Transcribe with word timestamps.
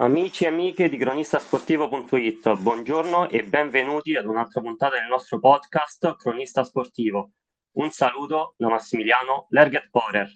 Amici 0.00 0.44
e 0.44 0.46
amiche 0.46 0.88
di 0.88 0.96
cronistasportivo.it, 0.96 2.54
buongiorno 2.60 3.28
e 3.30 3.42
benvenuti 3.42 4.14
ad 4.14 4.26
un'altra 4.26 4.60
puntata 4.60 4.96
del 4.96 5.08
nostro 5.08 5.40
podcast 5.40 6.14
Cronista 6.14 6.62
Sportivo. 6.62 7.32
Un 7.78 7.90
saluto 7.90 8.54
da 8.56 8.68
Massimiliano 8.68 9.48
Lerget 9.50 9.88
Porer. 9.90 10.32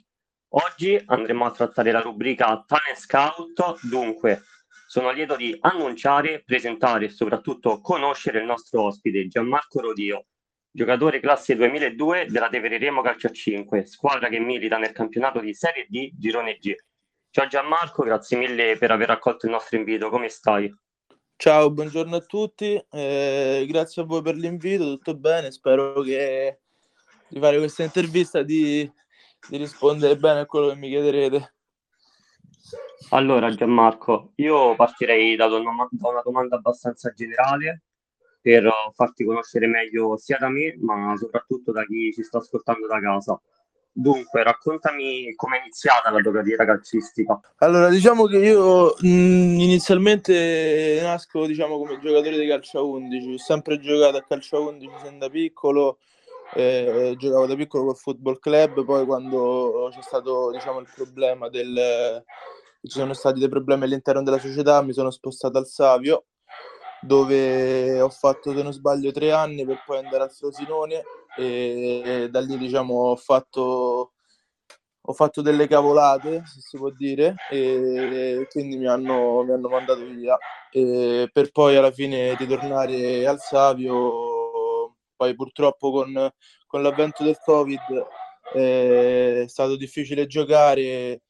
Oggi 0.54 1.00
andremo 1.06 1.44
a 1.44 1.52
trattare 1.52 1.92
la 1.92 2.00
rubrica 2.00 2.64
Talent 2.66 2.98
Scout, 2.98 3.86
dunque 3.86 4.42
sono 4.88 5.12
lieto 5.12 5.36
di 5.36 5.56
annunciare, 5.60 6.42
presentare 6.44 7.04
e 7.04 7.10
soprattutto 7.10 7.80
conoscere 7.80 8.40
il 8.40 8.46
nostro 8.46 8.82
ospite 8.82 9.28
Gianmarco 9.28 9.80
Rodio, 9.80 10.26
giocatore 10.72 11.20
classe 11.20 11.54
2002 11.54 12.26
della 12.28 12.48
Tevereremo 12.48 13.00
Calcio 13.00 13.28
a 13.28 13.30
5, 13.30 13.86
squadra 13.86 14.28
che 14.28 14.40
milita 14.40 14.78
nel 14.78 14.90
campionato 14.90 15.38
di 15.38 15.54
Serie 15.54 15.86
D 15.88 16.10
Girone 16.18 16.56
G. 16.56 16.74
Ciao 17.34 17.46
Gianmarco, 17.46 18.02
grazie 18.02 18.36
mille 18.36 18.76
per 18.76 18.90
aver 18.90 19.08
accolto 19.08 19.46
il 19.46 19.52
nostro 19.52 19.78
invito, 19.78 20.10
come 20.10 20.28
stai? 20.28 20.70
Ciao, 21.34 21.70
buongiorno 21.70 22.16
a 22.16 22.20
tutti, 22.20 22.78
eh, 22.90 23.64
grazie 23.66 24.02
a 24.02 24.04
voi 24.04 24.20
per 24.20 24.34
l'invito, 24.34 24.84
tutto 24.84 25.16
bene, 25.16 25.50
spero 25.50 26.02
che 26.02 26.60
di 27.28 27.40
fare 27.40 27.56
questa 27.56 27.84
intervista 27.84 28.42
di, 28.42 28.86
di 29.48 29.56
rispondere 29.56 30.18
bene 30.18 30.40
a 30.40 30.46
quello 30.46 30.68
che 30.68 30.74
mi 30.74 30.90
chiederete. 30.90 31.54
Allora 33.12 33.50
Gianmarco, 33.50 34.32
io 34.34 34.74
partirei 34.74 35.34
da 35.34 35.46
una, 35.46 35.88
da 35.90 36.08
una 36.10 36.20
domanda 36.22 36.56
abbastanza 36.56 37.14
generale 37.14 37.84
per 38.42 38.70
farti 38.92 39.24
conoscere 39.24 39.66
meglio 39.68 40.18
sia 40.18 40.36
da 40.36 40.50
me, 40.50 40.76
ma 40.82 41.16
soprattutto 41.16 41.72
da 41.72 41.86
chi 41.86 42.12
ci 42.12 42.24
sta 42.24 42.36
ascoltando 42.36 42.86
da 42.86 43.00
casa. 43.00 43.40
Dunque, 43.94 44.42
raccontami 44.42 45.34
come 45.34 45.58
è 45.58 45.60
iniziata 45.60 46.10
la 46.10 46.20
tua 46.20 46.32
carriera 46.32 46.64
calcistica. 46.64 47.38
Allora, 47.58 47.90
diciamo 47.90 48.24
che 48.24 48.38
io 48.38 48.94
mh, 48.98 49.06
inizialmente 49.60 50.98
nasco 51.02 51.44
diciamo, 51.44 51.76
come 51.76 52.00
giocatore 52.00 52.38
di 52.38 52.46
calcio 52.46 52.78
a 52.78 52.82
11, 52.82 53.34
ho 53.34 53.38
sempre 53.38 53.78
giocato 53.78 54.16
a 54.16 54.24
calcio 54.26 54.56
a 54.56 54.60
11 54.60 54.94
sin 55.04 55.18
da 55.18 55.28
piccolo, 55.28 55.98
eh, 56.54 57.14
giocavo 57.18 57.46
da 57.46 57.54
piccolo 57.54 57.84
col 57.84 57.96
football 57.96 58.38
club, 58.38 58.82
poi 58.82 59.04
quando 59.04 59.90
c'è 59.92 60.00
stato 60.00 60.50
diciamo, 60.52 60.80
il 60.80 60.88
problema 60.94 61.50
del... 61.50 62.24
ci 62.80 62.98
sono 62.98 63.12
stati 63.12 63.40
dei 63.40 63.50
problemi 63.50 63.84
all'interno 63.84 64.22
della 64.22 64.38
società, 64.38 64.80
mi 64.80 64.94
sono 64.94 65.10
spostato 65.10 65.58
al 65.58 65.66
Savio, 65.66 66.24
dove 67.02 68.00
ho 68.00 68.08
fatto, 68.08 68.54
se 68.54 68.62
non 68.62 68.72
sbaglio, 68.72 69.12
tre 69.12 69.32
anni 69.32 69.66
per 69.66 69.82
poi 69.84 69.98
andare 69.98 70.22
al 70.22 70.32
Frosinone 70.32 71.02
e 71.36 72.28
da 72.30 72.40
lì 72.40 72.58
diciamo 72.58 72.94
ho 73.10 73.16
fatto, 73.16 74.12
ho 75.00 75.12
fatto 75.12 75.42
delle 75.42 75.66
cavolate, 75.66 76.42
se 76.46 76.60
si 76.60 76.76
può 76.76 76.90
dire, 76.90 77.34
e 77.50 78.46
quindi 78.50 78.76
mi 78.76 78.86
hanno, 78.86 79.42
mi 79.44 79.52
hanno 79.52 79.68
mandato 79.68 80.04
via. 80.04 80.36
E 80.70 81.28
per 81.32 81.50
poi 81.50 81.76
alla 81.76 81.92
fine 81.92 82.34
ritornare 82.36 83.26
al 83.26 83.40
Savio, 83.40 84.96
poi 85.16 85.34
purtroppo 85.34 85.90
con, 85.90 86.30
con 86.66 86.82
l'avvento 86.82 87.24
del 87.24 87.38
Covid 87.44 88.06
è 88.52 89.44
stato 89.46 89.76
difficile 89.76 90.26
giocare 90.26 91.22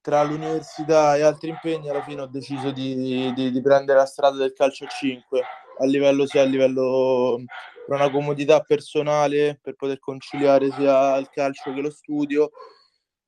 tra 0.00 0.22
l'università 0.22 1.16
e 1.16 1.22
altri 1.22 1.48
impegni 1.48 1.90
alla 1.90 2.02
fine 2.02 2.22
ho 2.22 2.26
deciso 2.26 2.70
di, 2.70 3.32
di, 3.34 3.50
di 3.50 3.60
prendere 3.60 3.98
la 3.98 4.06
strada 4.06 4.36
del 4.36 4.52
calcio 4.52 4.84
a 4.84 4.88
5 4.88 5.42
a 5.78 5.84
livello 5.84 6.26
sia 6.26 6.42
a 6.42 6.44
livello 6.44 7.42
per 7.86 7.96
una 7.96 8.10
comodità 8.10 8.60
personale 8.60 9.58
per 9.62 9.74
poter 9.74 10.00
conciliare 10.00 10.72
sia 10.72 11.16
il 11.18 11.28
calcio 11.30 11.72
che 11.72 11.80
lo 11.80 11.90
studio, 11.90 12.50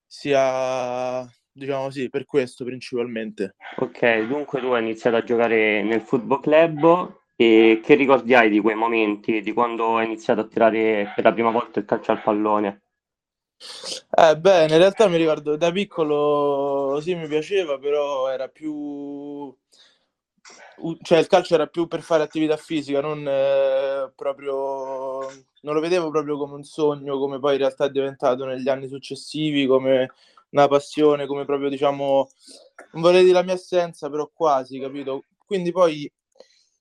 sia 0.05 1.25
diciamo 1.53 1.91
sì, 1.91 2.09
per 2.09 2.25
questo 2.25 2.64
principalmente. 2.64 3.55
Ok, 3.77 4.27
dunque 4.27 4.61
tu 4.61 4.67
hai 4.69 4.83
iniziato 4.83 5.17
a 5.17 5.23
giocare 5.23 5.83
nel 5.83 6.01
football 6.01 6.41
club 6.41 7.17
e 7.36 7.81
che 7.83 7.95
ricordi 7.95 8.34
hai 8.34 8.51
di 8.51 8.61
quei 8.61 8.75
momenti, 8.75 9.41
di 9.41 9.53
quando 9.53 9.97
hai 9.97 10.06
iniziato 10.06 10.41
a 10.41 10.47
tirare 10.47 11.12
per 11.14 11.25
la 11.25 11.33
prima 11.33 11.51
volta 11.51 11.79
il 11.79 11.84
calcio 11.84 12.11
al 12.11 12.23
pallone? 12.23 12.83
Eh, 14.11 14.36
beh, 14.36 14.63
in 14.63 14.77
realtà 14.77 15.08
mi 15.08 15.17
ricordo 15.17 15.57
da 15.57 15.70
piccolo 15.70 16.98
sì, 17.01 17.14
mi 17.14 17.29
piaceva, 17.29 17.79
però 17.79 18.29
era 18.29 18.48
più 18.48 19.55
cioè 21.03 21.19
il 21.19 21.27
calcio 21.27 21.55
era 21.55 21.67
più 21.67 21.86
per 21.86 22.03
fare 22.03 22.23
attività 22.23 22.57
fisica, 22.57 23.01
non 23.01 23.27
eh, 23.27 24.13
proprio 24.14 25.29
non 25.63 25.75
lo 25.75 25.81
vedevo 25.81 26.11
proprio 26.11 26.36
come 26.36 26.55
un 26.55 26.64
sogno, 26.64 27.19
come 27.19 27.39
poi 27.39 27.55
in 27.55 27.59
realtà 27.59 27.86
è 27.86 27.91
diventato 27.91 28.45
negli 28.45 28.69
anni 28.69 28.89
successivi, 28.89 29.67
come 29.67 30.11
una 30.51 30.69
passione, 30.69 31.27
come 31.27 31.45
proprio 31.45 31.69
diciamo, 31.69 32.31
non 32.92 33.03
vorrei 33.03 33.23
dire 33.23 33.35
la 33.35 33.42
mia 33.42 33.55
assenza, 33.55 34.08
però 34.08 34.31
quasi, 34.33 34.79
capito? 34.79 35.25
Quindi 35.45 35.73
poi 35.73 36.11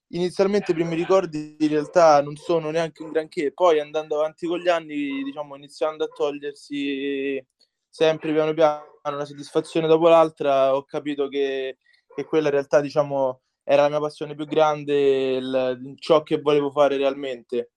inizialmente 0.10 0.72
i 0.72 0.74
primi 0.74 0.96
ricordi 0.96 1.58
in 1.60 1.68
realtà 1.68 2.22
non 2.22 2.36
sono 2.36 2.70
neanche 2.70 3.04
un 3.04 3.12
granché, 3.12 3.52
poi 3.52 3.80
andando 3.80 4.20
avanti 4.20 4.48
con 4.48 4.60
gli 4.60 4.70
anni, 4.70 5.24
diciamo, 5.24 5.56
iniziando 5.56 6.04
a 6.06 6.08
togliersi 6.08 7.44
sempre 7.90 8.32
piano 8.32 8.54
piano 8.54 9.00
una 9.04 9.26
soddisfazione 9.26 9.88
dopo 9.88 10.08
l'altra, 10.08 10.76
ho 10.76 10.84
capito 10.84 11.28
che, 11.30 11.78
che 12.14 12.26
quella 12.26 12.48
in 12.48 12.54
realtà, 12.54 12.82
diciamo, 12.82 13.42
era 13.70 13.82
la 13.82 13.90
mia 13.90 14.00
passione 14.00 14.34
più 14.34 14.46
grande, 14.46 15.36
il, 15.36 15.96
ciò 15.98 16.24
che 16.24 16.40
volevo 16.40 16.72
fare 16.72 16.96
realmente. 16.96 17.74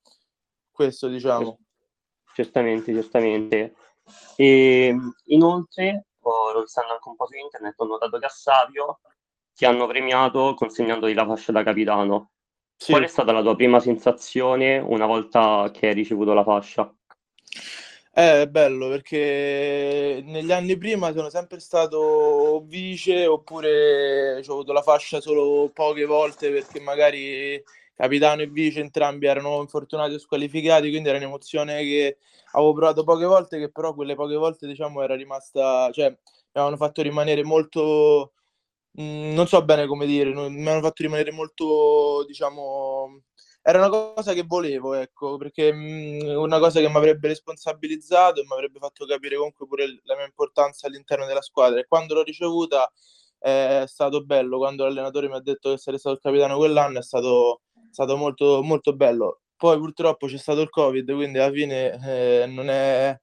Questo 0.71 1.09
diciamo. 1.09 1.59
Certamente, 2.33 2.95
certamente. 2.95 3.75
E 4.37 4.95
inoltre, 5.25 6.07
ho, 6.21 6.65
stando 6.67 6.93
anche 6.93 7.09
un 7.09 7.17
po' 7.17 7.27
su 7.27 7.35
internet, 7.35 7.75
ho 7.77 7.85
notato 7.87 8.21
che 8.21 8.27
a 8.27 8.29
Savio 8.29 9.01
ti 9.53 9.65
hanno 9.65 9.89
premiato 9.89 10.55
consegnandoti 10.55 11.13
la 11.13 11.27
fascia 11.27 11.51
da 11.51 11.65
capitano. 11.65 12.31
Sì. 12.77 12.93
Qual 12.93 13.03
è 13.03 13.09
stata 13.09 13.33
la 13.33 13.43
tua 13.43 13.57
prima 13.57 13.81
sensazione 13.81 14.79
una 14.79 15.07
volta 15.07 15.71
che 15.73 15.89
hai 15.89 15.95
ricevuto 15.95 16.33
la 16.35 16.45
fascia? 16.45 16.95
È 18.13 18.47
bello 18.49 18.89
perché 18.89 20.21
negli 20.25 20.51
anni 20.51 20.77
prima 20.77 21.13
sono 21.13 21.31
sempre 21.31 21.61
stato 21.61 22.61
vice 22.67 23.25
oppure 23.27 24.37
ho 24.45 24.53
avuto 24.53 24.73
la 24.73 24.83
fascia 24.83 25.21
solo 25.21 25.71
poche 25.73 26.05
volte 26.07 26.51
perché 26.51 26.81
magari 26.81 27.63
capitano 27.95 28.43
e 28.43 28.49
vice 28.49 28.81
entrambi 28.81 29.27
erano 29.27 29.61
infortunati 29.61 30.15
o 30.15 30.19
squalificati, 30.19 30.89
quindi 30.91 31.09
era 31.09 31.19
un'emozione 31.19 31.83
che 31.83 32.19
avevo 32.53 32.73
provato 32.73 33.05
poche 33.05 33.25
volte, 33.27 33.59
che 33.59 33.71
però 33.71 33.95
quelle 33.95 34.17
poche 34.17 34.35
volte 34.35 34.67
diciamo 34.67 35.03
era 35.03 35.15
rimasta, 35.15 35.91
cioè 35.93 36.09
mi 36.11 36.17
avevano 36.53 36.77
fatto 36.77 37.03
rimanere 37.03 37.45
molto, 37.45 38.33
mh, 38.93 39.03
mm, 39.03 39.33
non 39.35 39.47
so 39.47 39.65
bene 39.65 39.87
come 39.87 40.07
dire, 40.07 40.33
mi 40.33 40.69
hanno 40.69 40.81
fatto 40.81 41.03
rimanere 41.03 41.31
molto, 41.33 42.25
diciamo, 42.27 43.21
era 43.63 43.79
una 43.79 43.89
cosa 43.89 44.33
che 44.33 44.43
volevo, 44.45 44.95
ecco, 44.95 45.37
perché 45.37 45.73
mh, 45.73 46.25
mm, 46.25 46.37
una 46.37 46.59
cosa 46.59 46.81
che 46.81 46.89
mi 46.89 46.97
avrebbe 46.97 47.29
responsabilizzato 47.29 48.41
e 48.41 48.45
mi 48.45 48.53
avrebbe 48.53 48.79
fatto 48.79 49.05
capire 49.07 49.37
comunque 49.37 49.67
pure 49.67 50.01
la 50.05 50.17
mia 50.17 50.25
importanza 50.25 50.87
all'interno 50.87 51.27
della 51.27 51.43
squadra. 51.43 51.81
E 51.81 51.87
quando 51.87 52.15
l'ho 52.15 52.23
ricevuta 52.23 52.91
è 53.39 53.85
stato 53.87 54.23
bello, 54.25 54.59
quando 54.59 54.85
l'allenatore 54.85 55.29
mi 55.29 55.35
ha 55.35 55.41
detto 55.41 55.71
che 55.71 55.79
sarei 55.79 55.99
stato 55.99 56.17
il 56.17 56.21
capitano 56.23 56.57
quell'anno 56.59 56.99
è 56.99 57.03
stato, 57.03 57.63
stato 57.91 58.17
molto, 58.17 58.63
molto 58.63 58.95
bello. 58.95 59.41
Poi 59.57 59.79
purtroppo 59.79 60.27
c'è 60.27 60.39
stato 60.39 60.61
il 60.63 60.71
Covid, 60.71 61.13
quindi 61.13 61.39
alla 61.39 61.53
fine 61.53 62.43
eh, 62.43 62.47
non, 62.47 62.69
è, 62.71 63.19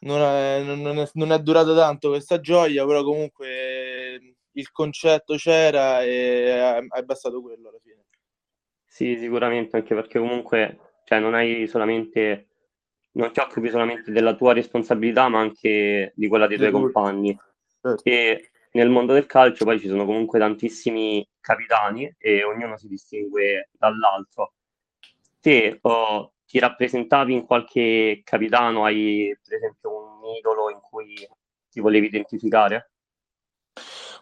non, 0.00 0.20
è, 0.20 0.62
non, 0.62 0.98
è, 0.98 1.10
non 1.14 1.32
è 1.32 1.38
durata 1.40 1.74
tanto 1.74 2.08
questa 2.10 2.40
gioia, 2.40 2.86
però 2.86 3.02
comunque 3.02 4.36
il 4.52 4.70
concetto 4.70 5.36
c'era 5.36 6.02
e 6.02 6.86
è 6.88 7.02
bastato 7.02 7.40
quello 7.42 7.68
alla 7.68 7.78
fine. 7.82 7.91
Sì, 8.92 9.16
sicuramente, 9.16 9.76
anche 9.76 9.94
perché 9.94 10.18
comunque 10.18 10.78
cioè, 11.04 11.18
non 11.18 11.32
hai 11.32 11.66
solamente, 11.66 12.48
non 13.12 13.32
ti 13.32 13.40
occupi 13.40 13.70
solamente 13.70 14.12
della 14.12 14.34
tua 14.34 14.52
responsabilità, 14.52 15.30
ma 15.30 15.40
anche 15.40 16.12
di 16.14 16.28
quella 16.28 16.46
dei 16.46 16.58
tuoi 16.58 16.72
compagni. 16.72 17.34
Certo. 17.80 18.02
E 18.04 18.50
nel 18.72 18.90
mondo 18.90 19.14
del 19.14 19.24
calcio 19.24 19.64
poi 19.64 19.80
ci 19.80 19.88
sono 19.88 20.04
comunque 20.04 20.38
tantissimi 20.38 21.26
capitani 21.40 22.14
e 22.18 22.44
ognuno 22.44 22.76
si 22.76 22.86
distingue 22.86 23.70
dall'altro. 23.72 24.52
Te 25.40 25.78
oh, 25.80 26.34
ti 26.44 26.58
rappresentavi 26.58 27.32
in 27.32 27.46
qualche 27.46 28.20
capitano? 28.22 28.84
Hai 28.84 29.34
per 29.42 29.56
esempio 29.56 29.90
un 29.90 30.34
idolo 30.36 30.68
in 30.68 30.80
cui 30.80 31.14
ti 31.70 31.80
volevi 31.80 32.08
identificare? 32.08 32.90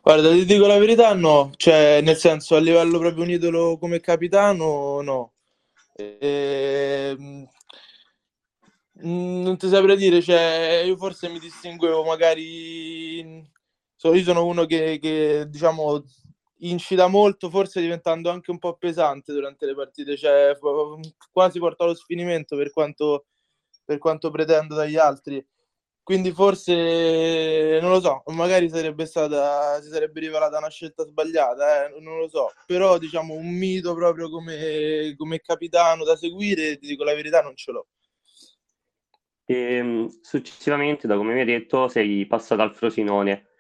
Guarda, 0.02 0.31
ti 0.31 0.47
dico 0.47 0.67
la 0.67 0.79
verità, 0.79 1.12
no, 1.14 1.50
cioè 1.56 2.00
nel 2.02 2.17
senso 2.17 2.56
a 2.56 2.58
livello 2.61 2.99
proprio 2.99 3.23
un 3.23 3.31
idolo 3.31 3.76
come 3.79 4.00
capitano, 4.00 5.02
no. 5.02 5.32
Ehm, 5.94 7.47
non 9.02 9.56
ti 9.58 9.69
saprei 9.69 9.97
dire, 9.97 10.23
cioè 10.23 10.82
io 10.87 10.97
forse 10.97 11.29
mi 11.29 11.38
distinguevo 11.38 12.02
magari, 12.05 13.47
so, 13.97 14.14
io 14.14 14.23
sono 14.23 14.44
uno 14.47 14.64
che, 14.67 14.99
che 15.00 15.47
diciamo 15.49 16.03
incita 16.62 17.06
molto, 17.06 17.49
forse 17.50 17.81
diventando 17.81 18.31
anche 18.31 18.50
un 18.50 18.58
po' 18.58 18.76
pesante 18.76 19.32
durante 19.32 19.67
le 19.67 19.75
partite, 19.75 20.17
cioè 20.17 20.56
quasi 21.31 21.58
porto 21.58 21.85
allo 21.85 21.94
sfinimento 21.94 22.56
per 22.56 22.70
quanto, 22.70 23.26
per 23.85 23.99
quanto 23.99 24.31
pretendo 24.31 24.75
dagli 24.75 24.96
altri 24.96 25.44
quindi 26.10 26.32
forse 26.32 27.78
non 27.80 27.92
lo 27.92 28.00
so, 28.00 28.24
magari 28.32 28.68
sarebbe 28.68 29.06
stata, 29.06 29.80
si 29.80 29.90
sarebbe 29.90 30.18
rivelata 30.18 30.58
una 30.58 30.68
scelta 30.68 31.04
sbagliata, 31.04 31.86
eh, 31.86 32.00
non 32.00 32.18
lo 32.18 32.28
so, 32.28 32.50
però 32.66 32.98
diciamo 32.98 33.34
un 33.34 33.46
mito 33.46 33.94
proprio 33.94 34.28
come, 34.28 35.14
come 35.16 35.38
capitano 35.38 36.02
da 36.02 36.16
seguire, 36.16 36.78
ti 36.78 36.88
dico 36.88 37.04
la 37.04 37.14
verità, 37.14 37.42
non 37.42 37.54
ce 37.54 37.70
l'ho. 37.70 37.86
E, 39.44 39.54
ehm, 39.54 40.08
successivamente, 40.20 41.06
da 41.06 41.16
come 41.16 41.32
mi 41.32 41.40
hai 41.40 41.46
detto, 41.46 41.86
sei 41.86 42.26
passato 42.26 42.62
al 42.62 42.74
Frosinone. 42.74 43.50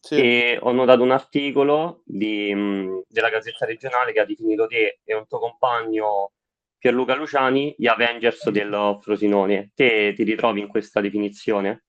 Sì. 0.00 0.14
E 0.14 0.58
ho 0.62 0.70
notato 0.70 1.02
un 1.02 1.10
articolo 1.10 2.02
di, 2.04 2.54
mh, 2.54 3.06
della 3.08 3.28
Gazzetta 3.28 3.66
regionale 3.66 4.12
che 4.12 4.20
ha 4.20 4.24
definito 4.24 4.68
te 4.68 5.00
e 5.02 5.14
un 5.16 5.26
tuo 5.26 5.40
compagno 5.40 6.30
Pierluca 6.78 7.16
Luciani 7.16 7.74
gli 7.76 7.88
Avengers 7.88 8.50
del 8.50 8.98
Frosinone. 9.02 9.72
Te 9.74 10.12
ti 10.14 10.22
ritrovi 10.22 10.60
in 10.60 10.68
questa 10.68 11.00
definizione? 11.00 11.86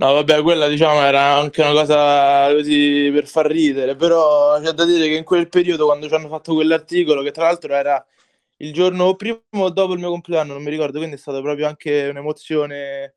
No, 0.00 0.12
vabbè, 0.12 0.42
quella 0.42 0.68
diciamo 0.68 1.00
era 1.02 1.34
anche 1.34 1.60
una 1.60 1.72
cosa 1.72 2.52
così 2.52 3.10
per 3.12 3.26
far 3.26 3.46
ridere, 3.46 3.96
però 3.96 4.60
c'è 4.60 4.70
da 4.70 4.84
dire 4.84 5.08
che 5.08 5.16
in 5.16 5.24
quel 5.24 5.48
periodo, 5.48 5.86
quando 5.86 6.06
ci 6.06 6.14
hanno 6.14 6.28
fatto 6.28 6.54
quell'articolo, 6.54 7.22
che 7.22 7.32
tra 7.32 7.44
l'altro 7.46 7.74
era 7.74 8.04
il 8.58 8.72
giorno 8.72 9.14
prima 9.16 9.40
o 9.50 9.70
dopo 9.70 9.94
il 9.94 9.98
mio 9.98 10.10
compleanno, 10.10 10.52
non 10.52 10.62
mi 10.62 10.70
ricordo, 10.70 10.98
quindi 10.98 11.16
è 11.16 11.18
stata 11.18 11.40
proprio 11.40 11.66
anche 11.66 12.08
un'emozione 12.08 13.14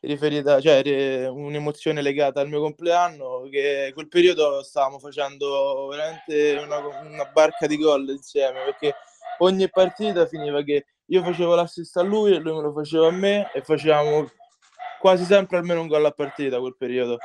riferita, 0.00 0.60
cioè 0.60 1.26
un'emozione 1.28 2.00
legata 2.00 2.40
al 2.40 2.48
mio 2.48 2.60
compleanno, 2.60 3.48
che 3.50 3.90
quel 3.92 4.06
periodo 4.08 4.62
stavamo 4.62 5.00
facendo 5.00 5.88
veramente 5.90 6.60
una, 6.64 6.78
una 7.02 7.24
barca 7.24 7.66
di 7.66 7.76
gol 7.76 8.08
insieme, 8.10 8.60
perché 8.64 8.94
ogni 9.38 9.68
partita 9.68 10.26
finiva 10.26 10.62
che 10.62 10.86
io 11.06 11.22
facevo 11.24 11.54
l'assist 11.56 11.96
a 11.96 12.02
lui 12.02 12.34
e 12.34 12.38
lui 12.38 12.54
me 12.54 12.62
lo 12.62 12.72
faceva 12.72 13.08
a 13.08 13.10
me 13.10 13.50
e 13.52 13.62
facevamo 13.62 14.30
quasi 15.04 15.24
sempre 15.26 15.58
almeno 15.58 15.82
un 15.82 15.86
gol 15.86 16.06
a 16.06 16.12
partita 16.12 16.60
quel 16.60 16.76
periodo. 16.78 17.18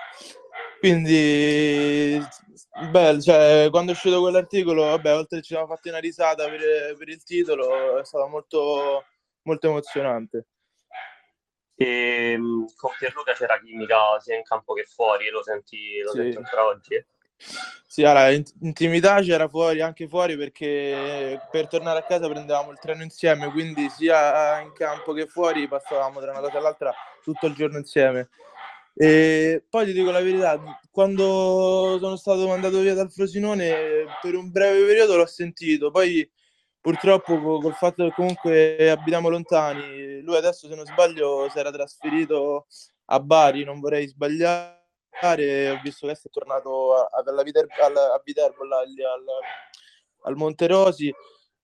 Quindi, 0.80 2.22
bello, 2.92 3.22
cioè, 3.22 3.70
quando 3.70 3.92
è 3.92 3.94
uscito 3.94 4.20
quell'articolo, 4.20 4.84
vabbè, 4.84 5.16
oltre 5.16 5.38
che 5.38 5.46
ci 5.46 5.54
siamo 5.54 5.66
fatti 5.66 5.88
una 5.88 6.00
risata 6.00 6.44
per, 6.50 6.94
per 6.98 7.08
il 7.08 7.24
titolo, 7.24 7.98
è 7.98 8.04
stato 8.04 8.28
molto, 8.28 9.06
molto 9.44 9.68
emozionante. 9.68 10.48
E 11.74 12.32
ehm, 12.34 12.66
con 12.76 12.92
Pierluca 13.00 13.32
c'era 13.32 13.58
chimica 13.62 14.20
sia 14.20 14.36
in 14.36 14.44
campo 14.44 14.74
che 14.74 14.84
fuori, 14.84 15.30
lo 15.30 15.42
senti, 15.42 16.02
lo 16.02 16.12
sì. 16.12 16.18
senti 16.18 16.36
ancora 16.36 16.66
oggi? 16.66 17.06
Sì, 17.86 18.04
allora, 18.04 18.30
intimità 18.62 19.20
c'era 19.22 19.48
fuori, 19.48 19.82
anche 19.82 20.08
fuori 20.08 20.38
perché 20.38 21.40
per 21.50 21.68
tornare 21.68 22.00
a 22.00 22.04
casa 22.04 22.30
prendevamo 22.30 22.72
il 22.72 22.78
treno 22.80 23.02
insieme, 23.04 23.52
quindi 23.52 23.90
sia 23.90 24.60
in 24.60 24.74
campo 24.74 25.14
che 25.14 25.26
fuori 25.26 25.68
passavamo 25.68 26.20
tra 26.20 26.32
una 26.32 26.42
cosa 26.42 26.58
e 26.60 26.62
l'altra 26.62 26.94
tutto 27.24 27.48
il 27.48 27.56
giorno 27.56 27.78
insieme. 27.78 28.30
E 28.94 29.66
poi 29.70 29.86
ti 29.86 29.94
dico 29.94 30.12
la 30.12 30.22
verità, 30.22 30.62
quando 30.92 31.98
sono 32.00 32.16
stato 32.16 32.48
mandato 32.48 32.80
via 32.80 32.94
dal 32.94 33.12
Frosinone 33.12 34.06
per 34.22 34.36
un 34.36 34.52
breve 34.52 34.86
periodo 34.86 35.16
l'ho 35.16 35.26
sentito, 35.26 35.90
poi 35.90 36.30
purtroppo 36.82 37.60
col 37.60 37.74
fatto 37.74 38.04
che 38.04 38.12
comunque 38.14 38.90
abitiamo 38.92 39.30
lontani, 39.30 40.22
lui 40.22 40.36
adesso 40.36 40.68
se 40.68 40.76
non 40.76 40.86
sbaglio 40.86 41.48
si 41.50 41.58
era 41.58 41.72
trasferito 41.72 42.68
a 43.06 43.20
Bari, 43.20 43.64
non 43.64 43.80
vorrei 43.80 44.08
sbagliare, 44.08 44.79
ho 45.22 45.80
visto 45.84 46.08
che 46.08 46.14
è 46.14 46.30
tornato 46.30 46.96
a, 46.96 47.10
a, 47.12 47.44
Viterbo, 47.44 47.74
a 47.74 48.22
Viterbo 48.24 48.64
là, 48.66 48.80
al, 48.80 49.26
al 50.24 50.36
Monterosi 50.36 51.14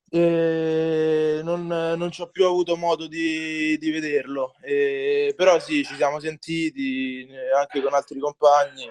eh, 0.09 1.41
non, 1.43 1.67
non 1.67 2.11
ci 2.11 2.21
ho 2.21 2.29
più 2.29 2.45
avuto 2.45 2.77
modo 2.77 3.07
di, 3.07 3.77
di 3.77 3.91
vederlo, 3.91 4.53
eh, 4.61 5.33
però 5.35 5.59
sì, 5.59 5.83
ci 5.83 5.95
siamo 5.95 6.19
sentiti 6.19 7.27
eh, 7.27 7.51
anche 7.51 7.81
con 7.81 7.93
altri 7.93 8.19
compagni. 8.19 8.89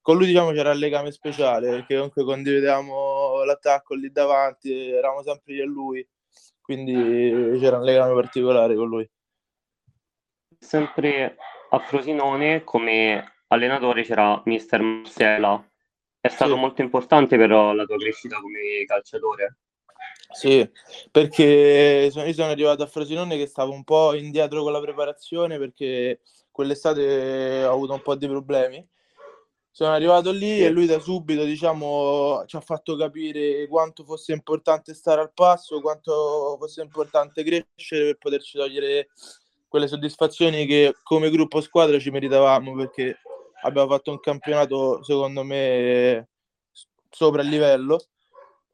Con 0.00 0.18
lui 0.18 0.26
diciamo 0.26 0.52
c'era 0.52 0.72
il 0.72 0.78
legame 0.78 1.10
speciale 1.12 1.70
perché 1.70 1.94
comunque 1.94 2.24
condividevamo 2.24 3.42
l'attacco 3.44 3.94
lì 3.94 4.10
davanti, 4.10 4.90
eravamo 4.90 5.22
sempre 5.22 5.54
io 5.54 5.62
e 5.62 5.66
lui, 5.66 6.06
quindi 6.60 7.58
c'era 7.58 7.78
un 7.78 7.84
legame 7.84 8.12
particolare 8.12 8.74
con 8.74 8.86
lui. 8.86 9.10
Sempre 10.58 11.36
a 11.70 11.78
Frosinone 11.78 12.64
come 12.64 13.33
allenatore 13.48 14.02
c'era 14.02 14.40
mister 14.46 14.80
Marcella. 14.80 15.68
È 16.20 16.28
stato 16.28 16.54
sì. 16.54 16.60
molto 16.60 16.82
importante 16.82 17.36
però 17.36 17.72
la 17.72 17.84
tua 17.84 17.96
crescita 17.96 18.40
come 18.40 18.84
calciatore. 18.86 19.58
Sì, 20.30 20.68
perché 21.10 22.10
io 22.12 22.32
sono 22.32 22.50
arrivato 22.50 22.82
a 22.82 22.86
Frosinone 22.86 23.36
che 23.36 23.46
stavo 23.46 23.72
un 23.72 23.84
po' 23.84 24.14
indietro 24.14 24.62
con 24.62 24.72
la 24.72 24.80
preparazione 24.80 25.58
perché 25.58 26.20
quell'estate 26.50 27.64
ho 27.64 27.72
avuto 27.72 27.92
un 27.92 28.02
po' 28.02 28.14
di 28.14 28.26
problemi. 28.26 28.86
Sono 29.70 29.92
arrivato 29.92 30.30
lì 30.30 30.64
e 30.64 30.70
lui 30.70 30.86
da 30.86 31.00
subito, 31.00 31.44
diciamo, 31.44 32.44
ci 32.46 32.54
ha 32.54 32.60
fatto 32.60 32.96
capire 32.96 33.66
quanto 33.66 34.04
fosse 34.04 34.32
importante 34.32 34.94
stare 34.94 35.20
al 35.20 35.32
passo, 35.34 35.80
quanto 35.80 36.56
fosse 36.60 36.80
importante 36.80 37.42
crescere 37.42 38.04
per 38.04 38.18
poterci 38.18 38.56
togliere 38.56 39.08
quelle 39.66 39.88
soddisfazioni 39.88 40.66
che 40.66 40.94
come 41.02 41.28
gruppo 41.30 41.60
squadra 41.60 41.98
ci 41.98 42.10
meritavamo 42.10 42.76
perché 42.76 43.18
abbiamo 43.64 43.88
fatto 43.88 44.10
un 44.10 44.20
campionato, 44.20 45.02
secondo 45.02 45.42
me, 45.42 46.28
sopra 47.10 47.42
il 47.42 47.48
livello 47.48 47.98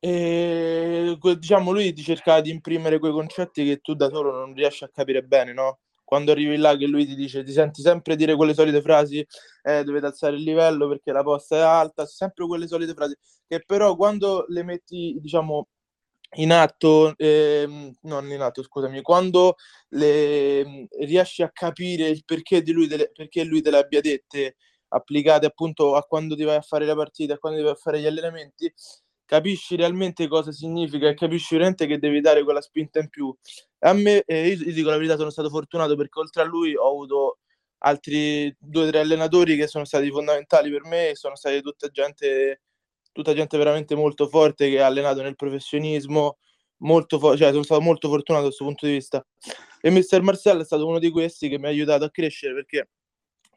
e 0.02 1.18
diciamo 1.38 1.72
lui 1.72 1.92
ti 1.92 2.02
cercava 2.02 2.40
di 2.40 2.48
imprimere 2.50 2.98
quei 2.98 3.12
concetti 3.12 3.66
che 3.66 3.78
tu 3.78 3.94
da 3.94 4.08
solo 4.08 4.32
non 4.32 4.54
riesci 4.54 4.84
a 4.84 4.88
capire 4.88 5.22
bene, 5.22 5.52
no? 5.52 5.80
Quando 6.04 6.32
arrivi 6.32 6.56
là 6.56 6.76
che 6.76 6.86
lui 6.86 7.06
ti 7.06 7.14
dice, 7.14 7.44
ti 7.44 7.52
senti 7.52 7.82
sempre 7.82 8.16
dire 8.16 8.34
quelle 8.34 8.54
solite 8.54 8.80
frasi, 8.80 9.24
eh, 9.62 9.84
dovete 9.84 10.06
alzare 10.06 10.36
il 10.36 10.42
livello 10.42 10.88
perché 10.88 11.12
la 11.12 11.22
posta 11.22 11.56
è 11.56 11.60
alta, 11.60 12.06
sempre 12.06 12.46
quelle 12.46 12.66
solite 12.66 12.94
frasi, 12.94 13.14
che 13.46 13.62
però 13.64 13.94
quando 13.94 14.44
le 14.48 14.64
metti, 14.64 15.18
diciamo, 15.20 15.68
in 16.36 16.52
atto, 16.52 17.14
eh, 17.16 17.94
non 18.02 18.30
in 18.30 18.40
atto, 18.40 18.62
scusami, 18.62 19.02
quando 19.02 19.56
le, 19.90 20.88
riesci 21.00 21.42
a 21.42 21.50
capire 21.52 22.08
il 22.08 22.24
perché 22.24 22.62
di 22.62 22.72
lui, 22.72 22.86
delle, 22.86 23.10
perché 23.12 23.44
lui 23.44 23.62
te 23.62 23.70
le 23.70 23.78
abbia 23.78 24.00
dette, 24.00 24.56
applicate 24.90 25.46
appunto 25.46 25.94
a 25.94 26.02
quando 26.04 26.36
ti 26.36 26.44
vai 26.44 26.56
a 26.56 26.60
fare 26.60 26.84
la 26.84 26.94
partita, 26.94 27.34
a 27.34 27.38
quando 27.38 27.58
ti 27.58 27.64
vai 27.64 27.72
a 27.72 27.76
fare 27.76 28.00
gli 28.00 28.06
allenamenti, 28.06 28.72
capisci 29.24 29.76
realmente 29.76 30.26
cosa 30.28 30.52
significa 30.52 31.08
e 31.08 31.14
capisci 31.14 31.54
veramente 31.54 31.86
che 31.86 31.98
devi 31.98 32.20
dare 32.20 32.42
quella 32.44 32.60
spinta 32.60 32.98
in 32.98 33.08
più. 33.08 33.34
A 33.80 33.92
me, 33.92 34.22
eh, 34.26 34.48
io, 34.48 34.64
io 34.64 34.72
dico 34.72 34.90
la 34.90 34.96
verità, 34.96 35.16
sono 35.16 35.30
stato 35.30 35.48
fortunato 35.48 35.94
perché 35.96 36.18
oltre 36.18 36.42
a 36.42 36.44
lui 36.44 36.74
ho 36.74 36.88
avuto 36.88 37.38
altri 37.82 38.54
due 38.58 38.86
o 38.86 38.88
tre 38.88 39.00
allenatori 39.00 39.56
che 39.56 39.66
sono 39.66 39.84
stati 39.84 40.10
fondamentali 40.10 40.70
per 40.70 40.84
me 40.84 41.10
e 41.10 41.16
sono 41.16 41.36
stati 41.36 41.62
tutta 41.62 41.88
gente, 41.88 42.62
tutta 43.12 43.32
gente 43.34 43.56
veramente 43.56 43.94
molto 43.94 44.28
forte 44.28 44.68
che 44.68 44.82
ha 44.82 44.86
allenato 44.86 45.22
nel 45.22 45.36
professionismo, 45.36 46.38
molto 46.78 47.18
fo- 47.18 47.36
cioè 47.36 47.50
sono 47.50 47.62
stato 47.62 47.80
molto 47.80 48.08
fortunato 48.08 48.44
da 48.44 48.48
questo 48.48 48.64
punto 48.64 48.86
di 48.86 48.92
vista. 48.92 49.24
E 49.80 49.90
Mister 49.90 50.22
Marcello 50.22 50.62
è 50.62 50.64
stato 50.64 50.86
uno 50.86 50.98
di 50.98 51.10
questi 51.10 51.48
che 51.48 51.58
mi 51.58 51.66
ha 51.66 51.68
aiutato 51.68 52.04
a 52.04 52.10
crescere 52.10 52.54
perché 52.54 52.88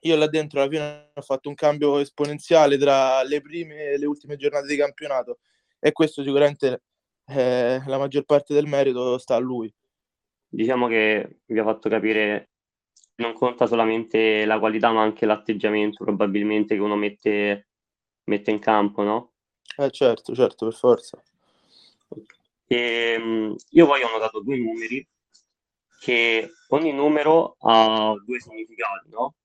io 0.03 0.15
là 0.15 0.27
dentro 0.27 0.61
alla 0.61 0.69
fine 0.69 1.11
ho 1.13 1.21
fatto 1.21 1.49
un 1.49 1.55
cambio 1.55 1.99
esponenziale 1.99 2.77
tra 2.77 3.23
le 3.23 3.41
prime 3.41 3.91
e 3.91 3.97
le 3.97 4.05
ultime 4.05 4.35
giornate 4.35 4.67
di 4.67 4.75
campionato 4.75 5.39
e 5.79 5.91
questo 5.91 6.23
sicuramente 6.23 6.83
eh, 7.27 7.81
la 7.85 7.97
maggior 7.97 8.23
parte 8.23 8.53
del 8.53 8.67
merito 8.67 9.17
sta 9.17 9.35
a 9.35 9.39
lui. 9.39 9.73
Diciamo 10.47 10.87
che 10.87 11.39
vi 11.45 11.59
ha 11.59 11.63
fatto 11.63 11.89
capire 11.89 12.49
non 13.15 13.33
conta 13.33 13.65
solamente 13.65 14.45
la 14.45 14.59
qualità 14.59 14.91
ma 14.91 15.01
anche 15.01 15.25
l'atteggiamento 15.25 16.03
probabilmente 16.03 16.75
che 16.75 16.81
uno 16.81 16.95
mette, 16.95 17.67
mette 18.25 18.51
in 18.51 18.59
campo, 18.59 19.03
no? 19.03 19.31
Eh 19.77 19.89
certo, 19.89 20.35
certo, 20.35 20.65
per 20.65 20.75
forza. 20.75 21.21
E, 22.67 22.77
ehm, 23.17 23.55
io 23.69 23.85
poi 23.85 24.03
ho 24.03 24.09
notato 24.09 24.41
due 24.41 24.57
numeri 24.57 25.07
che 25.99 26.51
ogni 26.69 26.91
numero 26.91 27.55
ha 27.59 28.13
due 28.25 28.39
significati, 28.39 29.09
no? 29.09 29.35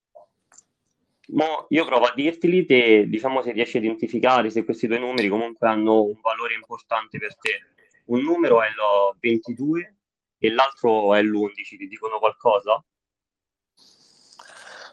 Mo 1.30 1.66
io 1.70 1.84
provo 1.84 2.06
a 2.06 2.12
dirteli 2.14 2.64
te, 2.64 3.06
diciamo 3.06 3.42
se 3.42 3.52
riesci 3.52 3.76
a 3.76 3.80
identificare 3.80 4.48
se 4.50 4.64
questi 4.64 4.86
due 4.86 4.98
numeri 4.98 5.28
comunque 5.28 5.68
hanno 5.68 6.02
un 6.02 6.18
valore 6.22 6.54
importante 6.54 7.18
per 7.18 7.36
te. 7.36 7.60
Un 8.06 8.22
numero 8.22 8.62
è 8.62 8.68
il 8.68 9.18
22 9.20 9.96
e 10.38 10.50
l'altro 10.50 11.14
è 11.14 11.22
l'11, 11.22 11.76
ti 11.76 11.86
dicono 11.86 12.18
qualcosa? 12.18 12.82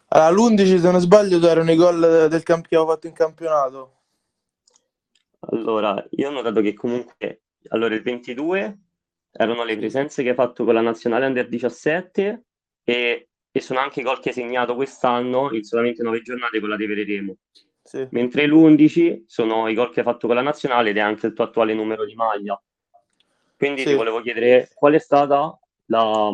Allora, 0.10 0.30
l'11 0.30 0.80
se 0.80 0.92
non 0.92 1.00
sbaglio 1.00 1.46
erano 1.48 1.72
i 1.72 1.76
gol 1.76 2.28
del 2.30 2.44
camp- 2.44 2.68
che 2.68 2.76
avevo 2.76 2.92
fatto 2.92 3.08
in 3.08 3.14
campionato. 3.14 3.94
Allora, 5.52 6.06
io 6.12 6.28
ho 6.28 6.32
notato 6.32 6.62
che 6.62 6.74
comunque 6.74 7.44
allora 7.70 7.96
il 7.96 8.02
22 8.02 8.80
erano 9.32 9.64
le 9.64 9.78
presenze 9.78 10.24
che 10.24 10.30
hai 10.30 10.36
fatto 10.36 10.66
con 10.66 10.74
la 10.74 10.82
nazionale 10.82 11.26
under 11.26 11.48
17 11.48 12.44
e 12.84 13.30
e 13.56 13.62
sono 13.62 13.80
anche 13.80 14.02
i 14.02 14.04
gol 14.04 14.20
che 14.20 14.30
hai 14.30 14.36
segnato 14.36 14.76
quest'anno 14.76 15.50
in 15.54 15.64
solamente 15.64 16.04
nove 16.04 16.22
giornate 16.22 16.60
con 16.60 16.68
la 16.68 16.76
te 16.76 16.88
vedremo. 16.88 17.38
Sì. 17.82 18.06
Mentre 18.12 18.48
l'11 18.48 19.24
sono 19.28 19.70
i 19.70 19.74
gol 19.74 19.94
che 19.94 20.02
hai 20.02 20.06
fatto 20.06 20.28
con 20.28 20.36
la 20.36 20.42
nazionale 20.42 20.90
ed 20.90 20.98
è 20.98 21.00
anche 21.00 21.28
il 21.28 21.34
tuo 21.34 21.46
attuale 21.46 21.74
numero 21.74 22.04
di 22.04 22.16
maglia. 22.16 22.62
Quindi 23.56 23.84
sì. 23.84 23.88
ti 23.88 23.94
volevo 23.94 24.20
chiedere 24.20 24.72
qual 24.74 24.96
è 24.96 25.00
stata 25.00 25.58
la, 25.86 26.32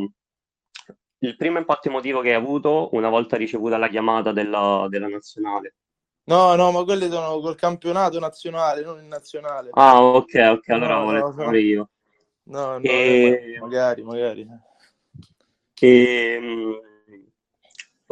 il 1.19 1.35
primo 1.35 1.59
impatto 1.59 1.89
emotivo 1.89 2.21
che 2.21 2.29
hai 2.29 2.33
avuto 2.33 2.89
una 2.93 3.09
volta 3.09 3.37
ricevuta 3.37 3.77
la 3.77 3.87
chiamata 3.87 4.31
della, 4.31 4.87
della 4.89 5.07
nazionale? 5.07 5.75
No, 6.23 6.55
no, 6.55 6.71
ma 6.71 6.83
quelli 6.83 7.07
sono 7.07 7.39
col 7.39 7.55
campionato 7.55 8.17
nazionale, 8.17 8.81
non 8.81 8.97
il 8.97 9.05
nazionale. 9.05 9.69
Ah, 9.73 10.01
ok, 10.01 10.53
ok, 10.53 10.69
allora 10.69 10.95
no, 10.95 11.03
volevo 11.03 11.33
no, 11.35 11.55
io. 11.55 11.89
No, 12.45 12.79
no, 12.79 12.81
e... 12.81 13.59
magari, 13.59 14.01
magari. 14.01 14.47
E, 15.79 16.39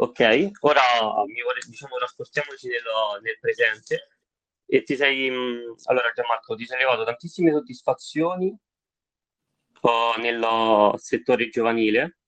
ok, 0.02 0.50
ora 0.60 0.80
diciamo, 1.68 1.96
trasportiamoci 1.96 2.68
nel, 2.68 2.82
nel 3.22 3.38
presente 3.38 4.08
e 4.64 4.82
ti 4.82 4.96
sei, 4.96 5.30
mm, 5.30 5.72
allora 5.84 6.12
Gianmarco, 6.14 6.54
ti 6.54 6.64
sei 6.64 6.78
levato 6.78 7.04
tantissime 7.04 7.50
soddisfazioni 7.50 8.56
uh, 9.82 10.20
nel 10.20 10.94
settore 10.96 11.48
giovanile 11.48 12.18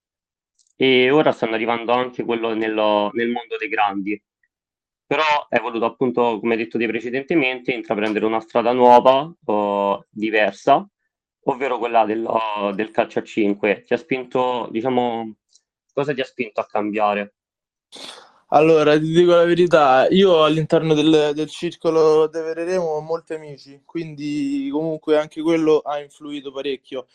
e 0.75 1.09
ora 1.09 1.31
stanno 1.31 1.55
arrivando 1.55 1.93
anche 1.93 2.23
quello 2.23 2.53
nel, 2.53 3.09
nel 3.13 3.29
mondo 3.29 3.57
dei 3.57 3.69
grandi. 3.69 4.21
Però 5.05 5.47
hai 5.49 5.59
voluto 5.59 5.85
appunto, 5.85 6.39
come 6.39 6.57
detto 6.57 6.77
di 6.77 6.87
precedentemente, 6.87 7.71
intraprendere 7.71 8.25
una 8.25 8.39
strada 8.39 8.71
nuova, 8.71 9.31
uh, 9.45 10.03
diversa, 10.09 10.87
ovvero 11.45 11.77
quella 11.77 12.05
del, 12.05 12.23
uh, 12.25 12.71
del 12.73 12.91
calcio 12.91 13.19
a 13.19 13.23
5. 13.23 13.83
Ti 13.83 13.93
ha 13.93 13.97
spinto, 13.97 14.67
diciamo, 14.71 15.35
cosa 15.93 16.13
ti 16.13 16.21
ha 16.21 16.25
spinto 16.25 16.61
a 16.61 16.65
cambiare? 16.65 17.33
Allora, 18.49 18.99
ti 18.99 19.11
dico 19.11 19.33
la 19.33 19.45
verità, 19.45 20.07
io 20.09 20.43
all'interno 20.43 20.93
del, 20.93 21.31
del 21.33 21.49
circolo 21.49 22.27
Devereremo 22.27 22.83
ho 22.83 23.01
molti 23.01 23.33
amici, 23.33 23.81
quindi 23.83 24.69
comunque 24.71 25.17
anche 25.17 25.41
quello 25.41 25.79
ha 25.79 25.99
influito 25.99 26.51
parecchio. 26.51 27.07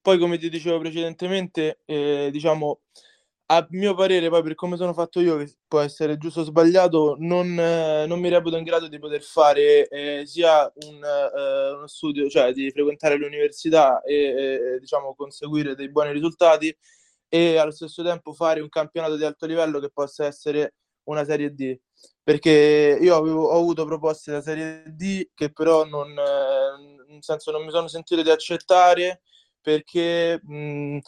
Poi, 0.00 0.18
come 0.18 0.38
ti 0.38 0.48
dicevo 0.48 0.78
precedentemente, 0.78 1.80
eh, 1.84 2.30
diciamo, 2.32 2.80
a 3.48 3.66
mio 3.70 3.94
parere, 3.94 4.28
poi 4.30 4.42
per 4.42 4.54
come 4.54 4.76
sono 4.76 4.94
fatto 4.94 5.20
io, 5.20 5.36
che 5.36 5.54
può 5.68 5.80
essere 5.80 6.16
giusto 6.16 6.40
o 6.40 6.44
sbagliato, 6.44 7.16
non, 7.18 7.58
eh, 7.58 8.06
non 8.06 8.18
mi 8.18 8.28
reputo 8.30 8.56
in 8.56 8.64
grado 8.64 8.88
di 8.88 8.98
poter 8.98 9.22
fare 9.22 9.86
eh, 9.88 10.22
sia 10.26 10.72
un, 10.86 11.04
eh, 11.04 11.70
uno 11.76 11.86
studio, 11.86 12.28
cioè 12.30 12.52
di 12.52 12.70
frequentare 12.70 13.16
l'università 13.16 14.00
e 14.02 14.78
diciamo 14.80 15.14
conseguire 15.14 15.74
dei 15.74 15.90
buoni 15.90 16.12
risultati 16.12 16.74
e 17.28 17.56
allo 17.58 17.70
stesso 17.72 18.02
tempo 18.02 18.32
fare 18.32 18.60
un 18.60 18.68
campionato 18.68 19.16
di 19.16 19.24
alto 19.24 19.46
livello 19.46 19.80
che 19.80 19.90
possa 19.90 20.26
essere 20.26 20.74
una 21.04 21.24
Serie 21.24 21.54
D, 21.54 21.78
perché 22.22 22.98
io 23.00 23.16
avevo, 23.16 23.46
ho 23.48 23.58
avuto 23.58 23.84
proposte 23.84 24.32
da 24.32 24.40
Serie 24.42 24.82
D 24.86 25.28
che 25.34 25.52
però 25.52 25.84
non, 25.84 26.10
eh, 26.18 27.20
senso, 27.20 27.50
non 27.52 27.64
mi 27.64 27.70
sono 27.70 27.88
sentito 27.88 28.22
di 28.22 28.30
accettare 28.30 29.22
perché 29.60 30.40
mh, 30.42 30.98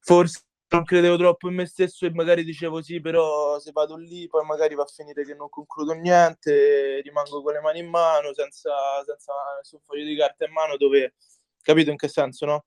forse 0.00 0.42
non 0.72 0.84
credevo 0.84 1.16
troppo 1.18 1.48
in 1.48 1.54
me 1.54 1.66
stesso 1.66 2.06
e 2.06 2.10
magari 2.12 2.44
dicevo 2.44 2.80
sì, 2.82 3.00
però 3.00 3.58
se 3.58 3.72
vado 3.72 3.96
lì 3.96 4.26
poi 4.26 4.44
magari 4.46 4.74
va 4.74 4.82
a 4.84 4.86
finire 4.86 5.22
che 5.24 5.34
non 5.34 5.48
concludo 5.50 5.92
niente, 5.92 7.00
rimango 7.02 7.42
con 7.42 7.52
le 7.52 7.60
mani 7.60 7.80
in 7.80 7.88
mano 7.88 8.32
senza, 8.32 8.70
senza 9.04 9.32
nessun 9.58 9.80
foglio 9.84 10.04
di 10.04 10.16
carta 10.16 10.46
in 10.46 10.52
mano 10.52 10.76
dove, 10.78 11.14
capito 11.60 11.90
in 11.90 11.96
che 11.96 12.08
senso, 12.08 12.46
no? 12.46 12.64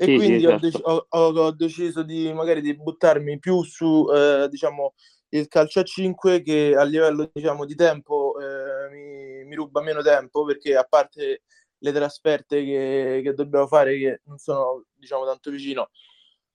E 0.00 0.04
sì, 0.04 0.14
quindi 0.14 0.38
sì, 0.38 0.46
ho, 0.46 0.50
certo. 0.50 0.66
dec- 0.68 0.86
ho, 0.86 1.06
ho, 1.08 1.50
deciso 1.50 2.02
di 2.04 2.32
magari 2.32 2.60
di 2.60 2.76
buttarmi 2.76 3.40
più 3.40 3.64
su, 3.64 4.06
eh, 4.14 4.46
diciamo, 4.48 4.94
il 5.30 5.48
calcio 5.48 5.80
a 5.80 5.82
5 5.82 6.40
che 6.40 6.76
a 6.76 6.84
livello 6.84 7.28
diciamo, 7.32 7.64
di 7.64 7.74
tempo 7.74 8.36
eh, 8.40 8.88
mi, 8.90 9.44
mi, 9.44 9.54
ruba 9.56 9.82
meno 9.82 10.00
tempo 10.00 10.44
perché 10.44 10.76
a 10.76 10.84
parte 10.84 11.42
le 11.78 11.92
trasferte 11.92 12.64
che, 12.64 13.20
che, 13.24 13.34
dobbiamo 13.34 13.66
fare 13.66 13.98
che 13.98 14.20
non 14.26 14.38
sono 14.38 14.84
diciamo 14.94 15.24
tanto 15.24 15.50
vicino 15.50 15.90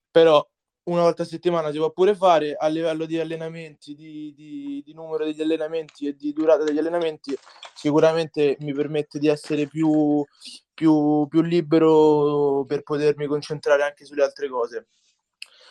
però 0.10 0.46
una 0.86 1.02
volta 1.02 1.24
a 1.24 1.26
settimana 1.26 1.72
si 1.72 1.78
può 1.78 1.92
pure 1.92 2.16
fare 2.16 2.56
a 2.56 2.68
livello 2.68 3.06
di 3.06 3.20
allenamenti 3.20 3.96
di, 3.96 4.34
di, 4.36 4.82
di 4.86 4.94
numero 4.94 5.26
degli 5.26 5.42
allenamenti 5.42 6.08
e 6.08 6.16
di 6.16 6.34
durata 6.34 6.64
degli 6.64 6.78
allenamenti 6.78 7.38
sicuramente 7.74 8.58
mi 8.60 8.74
permette 8.74 9.18
di 9.20 9.28
essere 9.28 9.68
più, 9.68 10.24
più, 10.74 11.28
più 11.30 11.42
libero 11.42 12.66
per 12.68 12.84
potermi 12.84 13.28
concentrare 13.28 13.84
anche 13.84 14.06
sulle 14.06 14.24
altre 14.24 14.50
cose. 14.50 14.88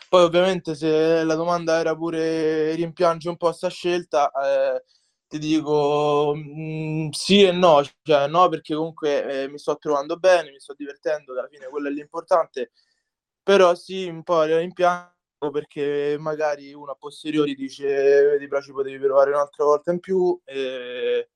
Poi 0.09 0.25
ovviamente 0.25 0.75
se 0.75 1.25
la 1.25 1.35
domanda 1.35 1.79
era 1.79 1.97
pure 1.97 2.75
rimpiangi 2.75 3.29
un 3.29 3.37
po' 3.39 3.47
questa 3.47 3.69
scelta, 3.71 4.31
eh, 4.31 4.85
ti 5.27 5.39
dico 5.39 6.35
mh, 6.35 7.07
mm, 7.07 7.09
sì 7.11 7.43
e 7.45 7.53
no, 7.53 7.83
cioè 8.03 8.27
no 8.29 8.49
perché 8.51 8.75
comunque 8.75 9.45
eh, 9.45 9.49
mi 9.49 9.59
sto 9.59 9.79
trovando 9.79 10.19
bene, 10.19 10.51
mi 10.51 10.61
sto 10.61 10.75
divertendo, 10.77 11.33
alla 11.33 11.49
fine 11.49 11.67
quello 11.69 11.89
è 11.89 11.91
l'importante, 11.91 12.73
però 13.43 13.75
sì 13.75 14.07
un 14.07 14.23
po' 14.23 14.43
rimpiango 14.43 15.11
perché 15.51 16.17
magari 16.19 16.75
uno 16.75 16.93
a 16.93 16.97
posteriori 16.97 17.55
dice 17.55 17.87
vedi 17.87 18.47
però 18.49 18.61
ci 18.61 18.73
potevi 18.73 18.99
provare 18.99 19.31
un'altra 19.31 19.65
volta 19.65 19.93
in 19.93 20.01
più 20.01 20.39
e, 20.45 21.31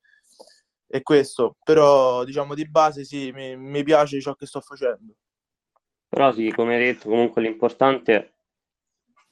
e 0.89 1.03
questo, 1.03 1.57
però 1.65 2.25
diciamo 2.25 2.55
di 2.55 2.69
base 2.69 3.05
sì, 3.05 3.33
mi, 3.33 3.57
mi 3.57 3.83
piace 3.83 4.21
ciò 4.21 4.35
che 4.35 4.47
sto 4.47 4.61
facendo. 4.61 5.15
Però 6.09 6.33
sì, 6.33 6.51
come 6.51 6.77
hai 6.77 6.85
detto, 6.85 7.09
comunque 7.09 7.43
l'importante 7.43 8.35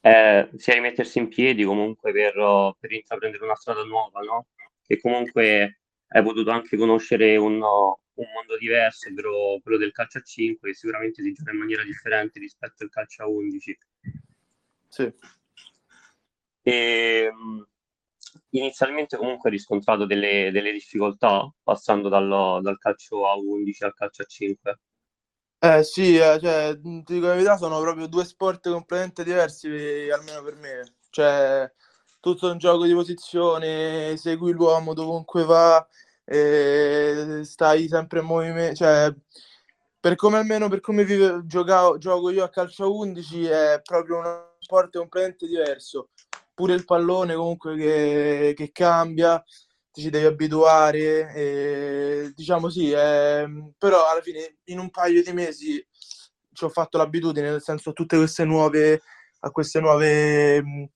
eh, 0.00 0.50
sia 0.56 0.74
rimettersi 0.74 1.18
in 1.18 1.28
piedi 1.28 1.64
comunque 1.64 2.12
per, 2.12 2.34
per 2.78 2.92
intraprendere 2.92 3.44
una 3.44 3.54
strada 3.54 3.84
nuova, 3.84 4.20
no? 4.20 4.48
Che 4.84 5.00
comunque 5.00 5.80
hai 6.08 6.22
potuto 6.22 6.50
anche 6.50 6.76
conoscere 6.76 7.36
un, 7.36 7.54
un 7.54 8.26
mondo 8.34 8.58
diverso, 8.58 9.08
ovvero 9.08 9.60
quello 9.62 9.78
del 9.78 9.92
calcio 9.92 10.18
a 10.18 10.22
5, 10.22 10.70
che 10.70 10.76
sicuramente 10.76 11.22
si 11.22 11.32
gioca 11.32 11.52
in 11.52 11.58
maniera 11.58 11.82
differente 11.84 12.38
rispetto 12.38 12.82
al 12.82 12.90
calcio 12.90 13.22
a 13.22 13.28
11. 13.28 13.78
Sì. 14.88 15.12
E, 16.62 17.30
ehm, 17.32 17.66
inizialmente 18.50 19.16
comunque 19.16 19.50
hai 19.50 19.56
riscontrato 19.56 20.06
delle, 20.06 20.50
delle 20.52 20.72
difficoltà 20.72 21.50
passando 21.62 22.08
dal, 22.08 22.60
dal 22.62 22.78
calcio 22.78 23.28
a 23.28 23.36
11 23.36 23.84
al 23.84 23.94
calcio 23.94 24.22
a 24.22 24.26
5. 24.26 24.78
Eh 25.58 25.82
sì, 25.82 26.16
eh, 26.16 26.38
cioè, 26.40 26.78
ti 26.78 27.14
dico 27.14 27.26
la 27.26 27.32
verità, 27.32 27.56
sono 27.56 27.80
proprio 27.80 28.06
due 28.06 28.24
sport 28.26 28.68
completamente 28.70 29.24
diversi, 29.24 29.66
almeno 30.10 30.42
per 30.42 30.56
me. 30.56 30.82
Cioè, 31.08 31.72
tutto 32.20 32.50
un 32.50 32.58
gioco 32.58 32.84
di 32.84 32.92
posizione, 32.92 34.16
segui 34.18 34.52
l'uomo 34.52 34.92
dovunque 34.92 35.44
va, 35.44 35.86
eh, 36.26 37.40
stai 37.44 37.88
sempre 37.88 38.20
in 38.20 38.26
movimento. 38.26 38.74
Cioè, 38.76 39.14
per 39.98 40.16
come 40.16 40.36
almeno 40.36 40.68
per 40.68 40.80
come 40.80 41.02
vive, 41.02 41.44
gioca, 41.46 41.96
gioco 41.96 42.28
io 42.28 42.44
a 42.44 42.50
calcio 42.50 42.84
a 42.84 42.88
11 42.88 43.46
è 43.46 43.80
proprio 43.82 44.18
uno 44.18 44.56
sport 44.58 44.98
completamente 44.98 45.46
diverso. 45.46 46.10
Pure 46.54 46.74
il 46.74 46.84
pallone 46.84 47.34
comunque 47.34 47.76
che, 47.76 48.52
che 48.56 48.70
cambia 48.72 49.42
ti 49.94 50.02
ci 50.02 50.10
devi 50.10 50.26
abituare, 50.26 51.32
e, 51.32 52.32
diciamo 52.34 52.68
sì, 52.68 52.90
eh, 52.90 53.46
però 53.78 54.08
alla 54.10 54.20
fine 54.22 54.56
in 54.64 54.80
un 54.80 54.90
paio 54.90 55.22
di 55.22 55.32
mesi 55.32 55.86
ci 56.52 56.64
ho 56.64 56.68
fatto 56.68 56.98
l'abitudine, 56.98 57.50
nel 57.50 57.62
senso 57.62 57.92
tutte 57.92 58.16
queste 58.16 58.44
nuove, 58.44 59.02
a 59.40 59.50
queste 59.50 59.78
nuove, 59.80 60.90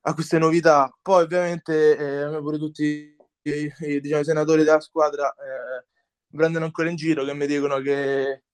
a 0.00 0.14
queste 0.14 0.38
novità. 0.38 0.92
Poi 1.00 1.22
ovviamente 1.22 1.96
eh, 1.96 2.22
a 2.22 2.40
pure 2.40 2.58
tutti 2.58 3.14
i, 3.42 3.72
i, 3.80 4.00
diciamo, 4.00 4.22
i 4.22 4.24
senatori 4.24 4.64
della 4.64 4.80
squadra 4.80 5.32
eh, 5.32 5.86
prendono 6.36 6.64
ancora 6.64 6.90
in 6.90 6.96
giro 6.96 7.24
che 7.24 7.34
mi 7.34 7.46
dicono 7.46 7.80
che, 7.80 8.44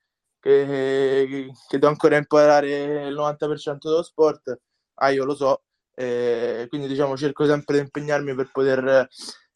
che, 0.41 1.51
che 1.69 1.79
devo 1.79 1.89
ancora 1.89 2.17
imparare 2.17 3.07
il 3.09 3.15
90% 3.15 3.89
dello 3.89 4.03
sport. 4.03 4.61
Ah, 4.95 5.11
io 5.11 5.25
lo 5.25 5.35
so, 5.35 5.63
eh, 5.99 6.67
quindi 6.69 6.87
diciamo 6.89 7.17
cerco 7.17 7.47
sempre 7.47 7.77
di 7.77 7.83
impegnarmi 7.85 8.35
per 8.35 8.51
poter 8.53 9.09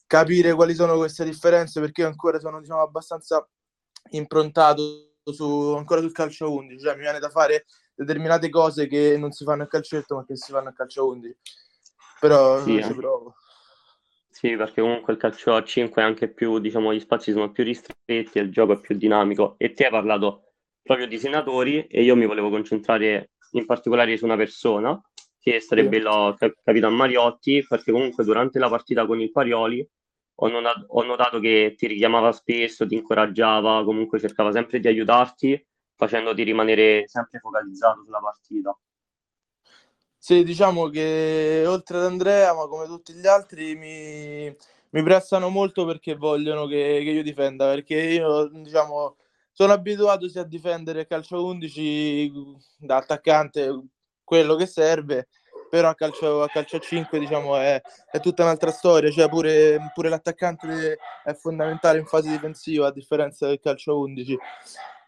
capire 0.07 0.55
quali 0.55 0.75
sono 0.75 0.97
queste 0.97 1.25
differenze 1.25 1.81
perché 1.81 2.01
io 2.01 2.07
ancora 2.07 2.41
sono 2.41 2.61
diciamo, 2.61 2.81
abbastanza 2.81 3.47
improntato 4.13 5.13
su, 5.23 5.75
ancora 5.77 6.01
sul 6.01 6.13
calcio 6.13 6.53
11, 6.53 6.83
cioè 6.83 6.95
mi 6.95 7.03
viene 7.03 7.19
da 7.19 7.29
fare 7.29 7.67
determinate 7.95 8.49
cose 8.49 8.87
che 8.87 9.19
non 9.19 9.33
si 9.33 9.45
fanno 9.45 9.65
a 9.65 9.67
calcetto 9.67 10.17
ma 10.17 10.25
che 10.25 10.37
si 10.37 10.51
fanno 10.51 10.71
a 10.71 10.73
calcio 10.73 11.07
11. 11.07 11.37
Però 12.21 12.63
sì, 12.63 12.83
ci 12.83 12.95
provo. 12.95 13.35
Sì, 14.31 14.57
perché 14.57 14.81
comunque 14.81 15.13
il 15.13 15.19
calcio 15.19 15.55
a 15.55 15.63
5 15.63 16.01
è 16.01 16.05
anche 16.05 16.29
più, 16.29 16.59
diciamo, 16.59 16.95
gli 16.95 17.01
spazi 17.01 17.33
sono 17.33 17.51
più 17.51 17.63
ristretti 17.63 18.39
e 18.39 18.41
il 18.41 18.51
gioco 18.51 18.73
è 18.73 18.81
più 18.81 18.97
dinamico. 18.97 19.55
E 19.59 19.73
te 19.73 19.85
hai 19.85 19.91
parlato 19.91 20.53
proprio 20.83 21.07
di 21.07 21.19
senatori 21.19 21.87
e 21.87 22.03
io 22.03 22.17
mi 22.17 22.27
volevo 22.27 22.49
concentrare 22.49 23.33
in 23.53 23.67
particolare 23.67 24.17
su 24.17 24.25
una 24.25 24.37
persona 24.37 25.01
che 25.41 25.61
sarebbe 25.61 26.01
sì. 26.01 26.07
il 26.07 26.55
Capitan 26.63 26.95
Mariotti, 26.95 27.65
perché 27.67 27.91
comunque 27.91 28.25
durante 28.25 28.59
la 28.59 28.69
partita 28.69 29.07
con 29.07 29.21
il 29.21 29.33
Parioli 29.33 29.87
ho, 30.35 30.61
not- 30.61 30.85
ho 30.89 31.03
notato 31.03 31.41
che 31.41 31.75
ti 31.77 31.87
richiamava 31.87 32.33
spesso, 32.33 32.87
ti 32.87 32.95
incoraggiava, 32.95 33.83
comunque 33.85 34.19
cercava 34.19 34.53
sempre 34.53 34.81
di 34.81 34.89
aiutarti, 34.89 35.67
facendoti 35.95 36.43
rimanere 36.43 37.05
sempre 37.07 37.39
focalizzato 37.39 38.03
sulla 38.05 38.21
partita. 38.21 38.79
Sì, 40.23 40.45
diciamo 40.45 40.89
che 40.89 41.65
oltre 41.67 41.97
ad 41.97 42.05
Andrea, 42.05 42.55
ma 42.55 42.67
come 42.67 42.87
tutti 42.87 43.15
gli 43.15 43.27
altri, 43.27 43.75
mi, 43.75 44.55
mi 44.91 45.03
prestano 45.03 45.49
molto 45.49 45.87
perché 45.87 46.15
vogliono 46.15 46.67
che, 46.67 47.01
che, 47.03 47.11
io 47.11 47.23
difenda, 47.23 47.67
perché 47.71 47.97
io, 47.97 48.49
diciamo, 48.49 49.17
sono 49.51 49.73
abituato 49.73 50.29
sia 50.29 50.43
a 50.43 50.45
difendere 50.45 51.07
calcio 51.07 51.45
11 51.45 52.31
da 52.79 52.97
attaccante, 52.97 53.69
quello 54.31 54.55
che 54.55 54.67
serve, 54.67 55.27
però 55.69 55.89
a 55.89 55.95
calcio 55.97 56.43
a, 56.45 56.49
calcio 56.49 56.77
a 56.77 56.79
5 56.79 57.19
diciamo 57.19 57.57
è, 57.57 57.83
è 58.13 58.21
tutta 58.21 58.45
un'altra 58.45 58.71
storia, 58.71 59.11
cioè 59.11 59.29
pure, 59.29 59.91
pure 59.93 60.09
l'attaccante 60.09 60.99
è 61.25 61.35
fondamentale 61.35 61.99
in 61.99 62.07
fase 62.07 62.31
difensiva 62.31 62.87
a 62.87 62.93
differenza 62.93 63.49
del 63.49 63.59
calcio 63.59 63.91
a 63.91 63.97
11. 63.97 64.39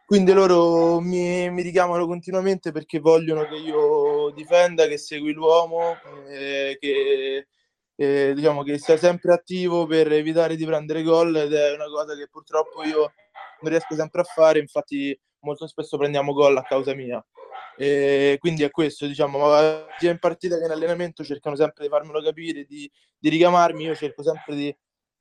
Quindi 0.04 0.32
loro 0.32 0.98
mi, 0.98 1.48
mi 1.50 1.62
richiamano 1.62 2.04
continuamente 2.04 2.72
perché 2.72 2.98
vogliono 2.98 3.46
che 3.46 3.54
io 3.54 4.30
difenda, 4.30 4.88
che 4.88 4.98
segui 4.98 5.32
l'uomo, 5.32 5.96
eh, 6.28 6.76
che, 6.80 7.46
eh, 7.94 8.32
diciamo 8.34 8.64
che 8.64 8.76
sia 8.78 8.96
sempre 8.96 9.34
attivo 9.34 9.86
per 9.86 10.10
evitare 10.10 10.56
di 10.56 10.66
prendere 10.66 11.04
gol 11.04 11.36
ed 11.36 11.52
è 11.52 11.74
una 11.74 11.86
cosa 11.86 12.16
che 12.16 12.26
purtroppo 12.28 12.82
io 12.82 13.12
non 13.60 13.70
riesco 13.70 13.94
sempre 13.94 14.22
a 14.22 14.24
fare, 14.24 14.58
infatti 14.58 15.16
molto 15.42 15.68
spesso 15.68 15.96
prendiamo 15.96 16.32
gol 16.32 16.56
a 16.56 16.62
causa 16.62 16.92
mia. 16.92 17.24
E 17.76 18.36
quindi 18.38 18.62
è 18.62 18.70
questo, 18.70 19.06
diciamo, 19.06 19.38
sia 19.98 20.10
in 20.10 20.18
partita 20.18 20.58
che 20.58 20.64
in 20.64 20.70
allenamento 20.70 21.24
cercano 21.24 21.56
sempre 21.56 21.84
di 21.84 21.90
farmelo 21.90 22.22
capire, 22.22 22.64
di, 22.64 22.90
di 23.18 23.28
richiamarmi, 23.28 23.84
io 23.84 23.94
cerco 23.94 24.22
sempre 24.22 24.54
di 24.54 24.76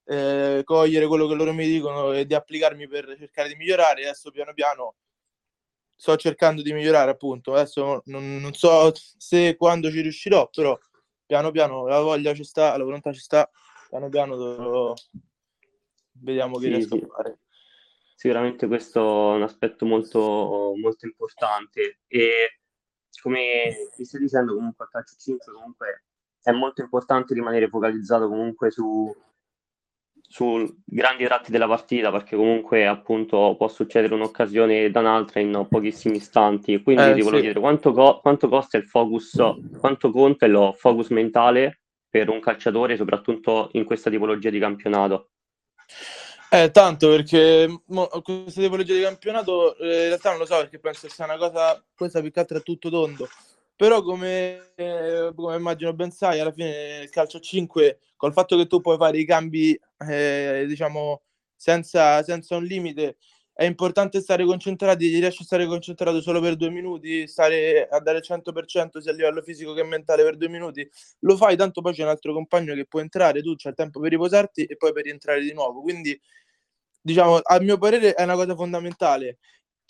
eh, 0.05 0.61
cogliere 0.63 1.07
quello 1.07 1.27
che 1.27 1.35
loro 1.35 1.53
mi 1.53 1.65
dicono 1.65 2.11
e 2.11 2.25
di 2.25 2.33
applicarmi 2.33 2.87
per 2.87 3.15
cercare 3.17 3.49
di 3.49 3.55
migliorare. 3.55 4.03
Adesso 4.03 4.31
piano 4.31 4.53
piano 4.53 4.95
sto 5.95 6.15
cercando 6.17 6.61
di 6.61 6.73
migliorare, 6.73 7.11
appunto. 7.11 7.53
Adesso 7.53 8.01
non, 8.05 8.37
non 8.37 8.53
so 8.53 8.91
se 8.95 9.55
quando 9.55 9.89
ci 9.89 10.01
riuscirò, 10.01 10.49
però 10.49 10.77
piano 11.25 11.51
piano 11.51 11.87
la 11.87 12.01
voglia 12.01 12.33
ci 12.33 12.43
sta, 12.43 12.75
la 12.75 12.83
volontà 12.83 13.13
ci 13.13 13.21
sta, 13.21 13.49
piano 13.89 14.09
piano 14.09 14.35
dovrò... 14.35 14.93
vediamo 16.13 16.57
che 16.57 16.65
sì, 16.65 16.73
riesco 16.73 16.97
sì. 16.97 17.03
a 17.03 17.07
fare 17.07 17.39
sicuramente 18.21 18.67
questo 18.67 19.33
è 19.33 19.35
un 19.37 19.41
aspetto 19.41 19.83
molto, 19.83 20.73
molto 20.79 21.07
importante. 21.07 22.01
E 22.05 22.59
come 23.19 23.89
ti 23.95 24.05
stai 24.05 24.21
dicendo 24.21 24.53
comunque 24.53 24.85
a 24.85 24.89
calcio 24.89 25.15
5 25.17 25.51
comunque 25.51 26.03
è 26.43 26.51
molto 26.51 26.81
importante 26.81 27.33
rimanere 27.33 27.67
focalizzato 27.67 28.27
comunque 28.27 28.69
su, 28.69 29.11
su 30.21 30.81
grandi 30.85 31.25
tratti 31.25 31.49
della 31.49 31.67
partita 31.67 32.11
perché 32.11 32.35
comunque 32.35 32.85
appunto 32.85 33.55
può 33.57 33.67
succedere 33.67 34.13
un'occasione 34.13 34.91
da 34.91 34.99
un'altra 34.99 35.39
in 35.39 35.65
pochissimi 35.67 36.17
istanti. 36.17 36.79
Quindi 36.83 37.01
eh, 37.01 37.13
ti 37.15 37.21
volevo 37.21 37.37
sì. 37.37 37.41
chiedere 37.41 37.59
quanto, 37.59 37.91
co- 37.91 38.19
quanto 38.19 38.49
costa 38.49 38.77
il 38.77 38.85
focus 38.85 39.35
quanto 39.79 40.11
conta 40.11 40.45
il 40.45 40.73
focus 40.75 41.09
mentale 41.09 41.81
per 42.07 42.29
un 42.29 42.39
calciatore 42.39 42.97
soprattutto 42.97 43.69
in 43.71 43.83
questa 43.83 44.11
tipologia 44.11 44.51
di 44.51 44.59
campionato 44.59 45.31
eh, 46.53 46.69
tanto 46.69 47.07
perché 47.07 47.81
mo, 47.85 48.07
questa 48.21 48.59
tipologia 48.59 48.93
di 48.93 49.01
campionato 49.01 49.77
eh, 49.77 49.85
in 49.85 50.07
realtà 50.07 50.31
non 50.31 50.39
lo 50.39 50.45
so 50.45 50.57
perché 50.57 50.79
penso 50.79 51.07
sia 51.07 51.23
una 51.23 51.37
cosa, 51.37 51.81
questa 51.95 52.19
più 52.19 52.29
che 52.29 52.39
altro 52.41 52.57
è 52.57 52.61
tutto 52.61 52.89
tondo. 52.89 53.29
Però 53.73 54.01
come, 54.03 54.73
eh, 54.75 55.31
come 55.33 55.55
immagino 55.55 55.93
ben 55.93 56.11
sai, 56.11 56.41
alla 56.41 56.51
fine 56.51 56.99
il 57.03 57.09
calcio 57.09 57.37
a 57.37 57.39
5, 57.39 57.99
col 58.17 58.33
fatto 58.33 58.57
che 58.57 58.67
tu 58.67 58.81
puoi 58.81 58.97
fare 58.97 59.17
i 59.17 59.25
cambi, 59.25 59.79
eh, 60.09 60.65
diciamo, 60.67 61.21
senza, 61.55 62.21
senza 62.21 62.57
un 62.57 62.65
limite, 62.65 63.15
è 63.61 63.65
importante 63.65 64.21
stare 64.21 64.43
concentrati, 64.43 65.19
riesci 65.19 65.43
a 65.43 65.45
stare 65.45 65.67
concentrato 65.67 66.19
solo 66.19 66.41
per 66.41 66.55
due 66.55 66.71
minuti, 66.71 67.27
stare 67.27 67.87
a 67.87 67.99
dare 67.99 68.17
il 68.17 68.23
100% 68.23 68.99
sia 68.99 69.11
a 69.11 69.13
livello 69.13 69.43
fisico 69.43 69.73
che 69.73 69.83
mentale 69.83 70.23
per 70.23 70.35
due 70.35 70.49
minuti, 70.49 70.89
lo 71.19 71.37
fai, 71.37 71.55
tanto 71.55 71.81
poi 71.81 71.93
c'è 71.93 72.01
un 72.01 72.09
altro 72.09 72.33
compagno 72.33 72.73
che 72.73 72.87
può 72.87 73.01
entrare, 73.01 73.43
tu 73.43 73.53
c'è 73.55 73.69
il 73.69 73.75
tempo 73.75 73.99
per 73.99 74.09
riposarti 74.09 74.63
e 74.65 74.77
poi 74.77 74.91
per 74.93 75.03
rientrare 75.03 75.41
di 75.41 75.53
nuovo. 75.53 75.81
Quindi, 75.81 76.19
diciamo, 76.99 77.37
a 77.37 77.59
mio 77.59 77.77
parere 77.77 78.15
è 78.15 78.23
una 78.23 78.33
cosa 78.33 78.55
fondamentale, 78.55 79.37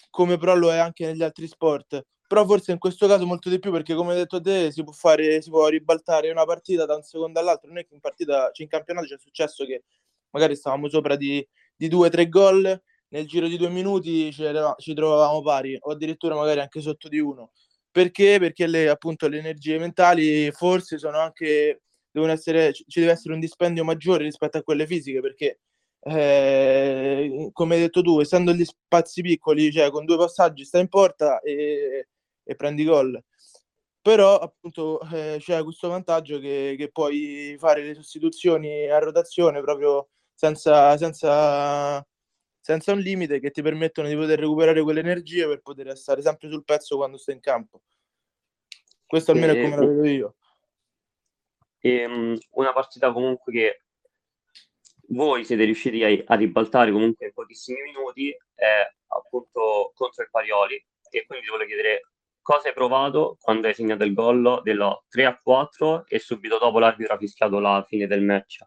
come 0.10 0.38
però 0.38 0.54
lo 0.54 0.74
è 0.74 0.78
anche 0.78 1.06
negli 1.06 1.24
altri 1.24 1.48
sport. 1.48 2.06
Però 2.28 2.46
forse 2.46 2.74
in 2.74 2.78
questo 2.78 3.08
caso 3.08 3.26
molto 3.26 3.50
di 3.50 3.58
più 3.60 3.72
perché 3.72 3.96
come 3.96 4.12
hai 4.12 4.18
detto 4.18 4.42
te 4.42 4.70
si 4.74 4.84
può 4.84 4.92
fare, 4.92 5.42
si 5.42 5.50
può 5.50 5.68
ribaltare 5.70 6.30
una 6.30 6.44
partita 6.44 6.86
da 6.86 6.96
un 6.96 7.04
secondo 7.04 7.40
all'altro. 7.40 7.70
Non 7.70 7.78
è 7.78 7.86
che 7.86 7.94
in 7.94 8.02
partita, 8.02 8.52
cioè 8.52 8.64
in 8.64 8.68
campionato 8.68 9.08
c'è 9.08 9.18
successo 9.18 9.66
che 9.66 9.84
magari 10.32 10.58
stavamo 10.58 10.90
sopra 10.90 11.16
di, 11.16 11.46
di 11.74 11.88
due 11.88 12.08
o 12.08 12.10
tre 12.10 12.28
gol 12.28 12.82
nel 13.12 13.28
giro 13.28 13.48
di 13.48 13.58
due 13.58 13.70
minuti 13.70 14.32
ci, 14.32 14.44
ci 14.78 14.94
trovavamo 14.94 15.42
pari 15.42 15.78
o 15.80 15.92
addirittura 15.92 16.36
magari 16.36 16.60
anche 16.62 16.82
sotto 16.82 17.08
di 17.08 17.20
uno. 17.20 17.52
Perché? 17.92 18.40
Perché 18.40 18.68
le, 18.68 18.90
appunto 18.90 19.28
le 19.28 19.40
energie 19.40 19.78
mentali 19.78 20.52
forse 20.52 20.98
sono 20.98 21.18
anche, 21.20 21.82
devono 22.10 22.32
essere, 22.32 22.74
ci 22.74 23.00
deve 23.00 23.12
essere 23.12 23.34
un 23.34 23.40
dispendio 23.40 23.84
maggiore 23.84 24.24
rispetto 24.24 24.58
a 24.58 24.64
quelle 24.64 24.86
fisiche 24.88 25.20
perché 25.20 25.60
eh, 26.04 27.50
come 27.54 27.76
hai 27.76 27.82
detto 27.82 28.02
tu, 28.02 28.20
essendo 28.20 28.54
gli 28.54 28.66
spazi 28.66 29.22
piccoli, 29.22 29.72
cioè 29.72 29.92
con 29.92 30.06
due 30.06 30.18
passaggi 30.18 30.66
stai 30.66 30.82
in 30.82 30.88
porta 30.88 31.40
e, 31.42 32.08
e 32.44 32.56
prendi 32.56 32.84
gol. 32.86 33.22
Però 34.02 34.38
appunto 34.40 35.00
eh, 35.14 35.38
c'è 35.40 35.64
questo 35.64 35.88
vantaggio 35.90 36.40
che, 36.40 36.76
che, 36.78 36.90
puoi 36.92 37.56
fare 37.60 37.84
le 37.84 37.94
sostituzioni 37.94 38.90
a 38.90 38.98
rotazione 38.98 39.62
proprio 39.62 40.10
senza, 40.34 40.98
senza 40.98 42.04
senza 42.62 42.94
un 42.94 43.00
limite 43.00 43.40
che 43.40 43.50
ti 43.50 43.64
permettono 43.64 44.08
di 44.08 44.16
poter 44.16 44.40
recuperare 44.40 44.84
quelle 44.84 45.00
energie 45.00 45.48
per 45.48 45.62
poter 45.62 45.98
stare 45.98 46.22
sempre 46.22 46.50
sul 46.50 46.64
pezzo 46.64 46.96
quando 46.96 47.18
stai 47.18 47.36
in 47.36 47.42
campo. 47.42 47.82
Questo 49.06 49.32
almeno 49.32 49.54
e, 49.54 49.60
è 49.60 49.64
come 49.64 49.76
la 49.76 49.86
vedo 49.86 50.08
io. 50.08 50.36
E, 51.80 52.06
um, 52.06 52.38
una 52.52 52.72
partita 52.72 53.12
comunque 53.12 53.52
che 53.52 53.82
voi 55.08 55.44
siete 55.44 55.64
riusciti 55.64 56.04
a, 56.04 56.24
a, 56.26 56.36
ribaltare 56.36 56.92
comunque 56.92 57.26
in 57.26 57.34
pochissimi 57.34 57.82
minuti 57.82 58.30
è 58.54 58.88
appunto 59.08 59.92
contro 59.96 60.24
il 60.24 60.30
Parioli 60.30 60.76
e 61.10 61.26
quindi 61.26 61.46
ti 61.46 61.52
volevo 61.52 61.68
chiedere 61.68 62.12
cosa 62.42 62.70
hai 62.70 62.74
provato 62.74 63.38
quando 63.42 63.68
hai 63.68 63.74
segnato 63.74 64.04
il 64.04 64.14
gol 64.14 64.62
dello 64.64 65.04
3 65.10 65.26
a 65.26 65.40
4 65.42 66.06
e 66.08 66.20
subito 66.20 66.58
dopo 66.60 66.80
l'arbitro 66.80 67.16
ha 67.16 67.18
fischiato 67.18 67.60
la 67.60 67.84
fine 67.88 68.08
del 68.08 68.22
match. 68.22 68.60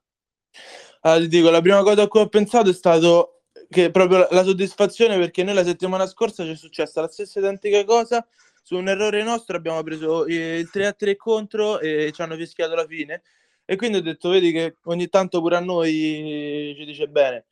Allora, 1.00 1.20
ti 1.20 1.28
dico, 1.28 1.50
la 1.50 1.60
prima 1.60 1.82
cosa 1.82 2.02
a 2.02 2.08
cui 2.08 2.20
ho 2.20 2.28
pensato 2.28 2.70
è 2.70 2.72
stato 2.72 3.33
che 3.68 3.90
proprio 3.90 4.26
la 4.30 4.42
soddisfazione 4.42 5.18
perché 5.18 5.42
noi 5.42 5.54
la 5.54 5.64
settimana 5.64 6.06
scorsa 6.06 6.44
ci 6.44 6.52
è 6.52 6.56
successa 6.56 7.00
la 7.00 7.08
stessa 7.08 7.38
identica 7.38 7.84
cosa. 7.84 8.26
Su 8.62 8.76
un 8.76 8.88
errore 8.88 9.22
nostro 9.22 9.56
abbiamo 9.56 9.82
preso 9.82 10.24
il 10.26 10.70
3 10.70 10.86
a 10.86 10.92
3 10.92 11.16
contro 11.16 11.80
e 11.80 12.12
ci 12.12 12.22
hanno 12.22 12.36
fischiato 12.36 12.74
la 12.74 12.86
fine. 12.86 13.22
E 13.66 13.76
quindi 13.76 13.98
ho 13.98 14.02
detto 14.02 14.30
vedi 14.30 14.52
che 14.52 14.76
ogni 14.84 15.08
tanto 15.08 15.40
pure 15.40 15.56
a 15.56 15.60
noi 15.60 16.74
ci 16.76 16.84
dice 16.84 17.06
bene. 17.08 17.46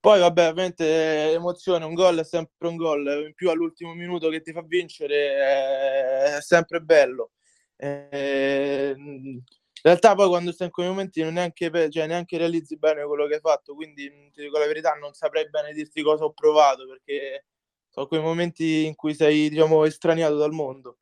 Poi 0.00 0.20
vabbè 0.20 0.48
ovviamente 0.48 1.32
emozione 1.32 1.84
un 1.84 1.94
gol 1.94 2.18
è 2.18 2.24
sempre 2.24 2.68
un 2.68 2.76
gol. 2.76 3.24
In 3.26 3.34
più 3.34 3.50
all'ultimo 3.50 3.94
minuto 3.94 4.28
che 4.28 4.42
ti 4.42 4.52
fa 4.52 4.62
vincere 4.62 6.36
è 6.36 6.38
sempre 6.40 6.80
bello. 6.80 7.32
E 7.76 8.94
in 9.78 9.90
realtà 9.90 10.14
poi 10.14 10.28
quando 10.28 10.52
stai 10.52 10.66
in 10.66 10.72
quei 10.72 10.86
momenti 10.88 11.22
non 11.22 11.34
neanche, 11.34 11.90
cioè, 11.90 12.06
neanche 12.06 12.36
realizzi 12.38 12.76
bene 12.76 13.04
quello 13.04 13.26
che 13.26 13.34
hai 13.34 13.40
fatto, 13.40 13.74
quindi 13.74 14.10
ti 14.32 14.42
dico 14.42 14.58
la 14.58 14.66
verità, 14.66 14.92
non 14.94 15.12
saprei 15.12 15.48
bene 15.48 15.72
dirti 15.72 16.02
cosa 16.02 16.24
ho 16.24 16.32
provato 16.32 16.86
perché 16.86 17.44
sono 17.88 18.06
quei 18.06 18.20
momenti 18.20 18.84
in 18.84 18.94
cui 18.94 19.14
sei, 19.14 19.48
diciamo, 19.48 19.84
estraniato 19.84 20.36
dal 20.36 20.52
mondo. 20.52 20.98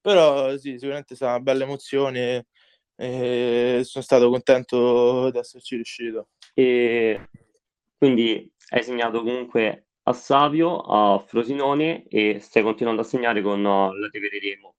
Però 0.00 0.56
sì, 0.56 0.72
sicuramente 0.72 1.14
è 1.14 1.16
stata 1.16 1.32
una 1.34 1.42
bella 1.42 1.64
emozione 1.64 2.46
e 2.94 3.80
sono 3.84 4.04
stato 4.04 4.28
contento 4.30 5.30
di 5.30 5.38
esserci 5.38 5.74
riuscito. 5.74 6.28
E 6.54 7.28
quindi 7.98 8.50
hai 8.70 8.82
segnato 8.82 9.22
comunque 9.22 9.86
a 10.04 10.12
Savio, 10.12 10.78
a 10.78 11.18
Frosinone 11.18 12.06
e 12.08 12.38
stai 12.40 12.62
continuando 12.62 13.02
a 13.02 13.04
segnare 13.04 13.42
con 13.42 13.62
la 13.62 14.08
TV 14.10 14.28
Remo. 14.40 14.74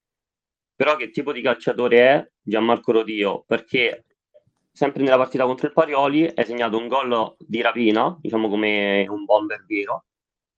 Però 0.77 0.95
che 0.95 1.09
tipo 1.09 1.33
di 1.33 1.41
calciatore 1.41 1.97
è 1.99 2.29
Gianmarco 2.39 2.91
Rodio? 2.91 3.43
Perché 3.47 4.05
sempre 4.71 5.01
nella 5.01 5.17
partita 5.17 5.43
contro 5.43 5.65
il 5.65 5.73
Parioli 5.73 6.31
hai 6.35 6.45
segnato 6.45 6.77
un 6.77 6.87
gol 6.87 7.35
di 7.39 7.61
rapina, 7.61 8.15
diciamo 8.21 8.47
come 8.47 9.07
un 9.09 9.25
bomber 9.25 9.65
vero, 9.65 10.05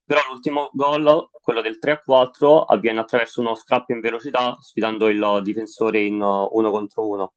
però 0.04 0.20
l'ultimo 0.30 0.72
gol, 0.74 1.30
quello 1.42 1.62
del 1.62 1.80
3-4, 1.82 2.66
avviene 2.68 3.00
attraverso 3.00 3.40
uno 3.40 3.56
scrap 3.56 3.90
in 3.92 4.02
velocità, 4.02 4.58
sfidando 4.60 5.08
il 5.08 5.40
difensore 5.42 6.02
in 6.02 6.16
uno 6.16 6.70
contro 6.70 7.08
uno. 7.08 7.34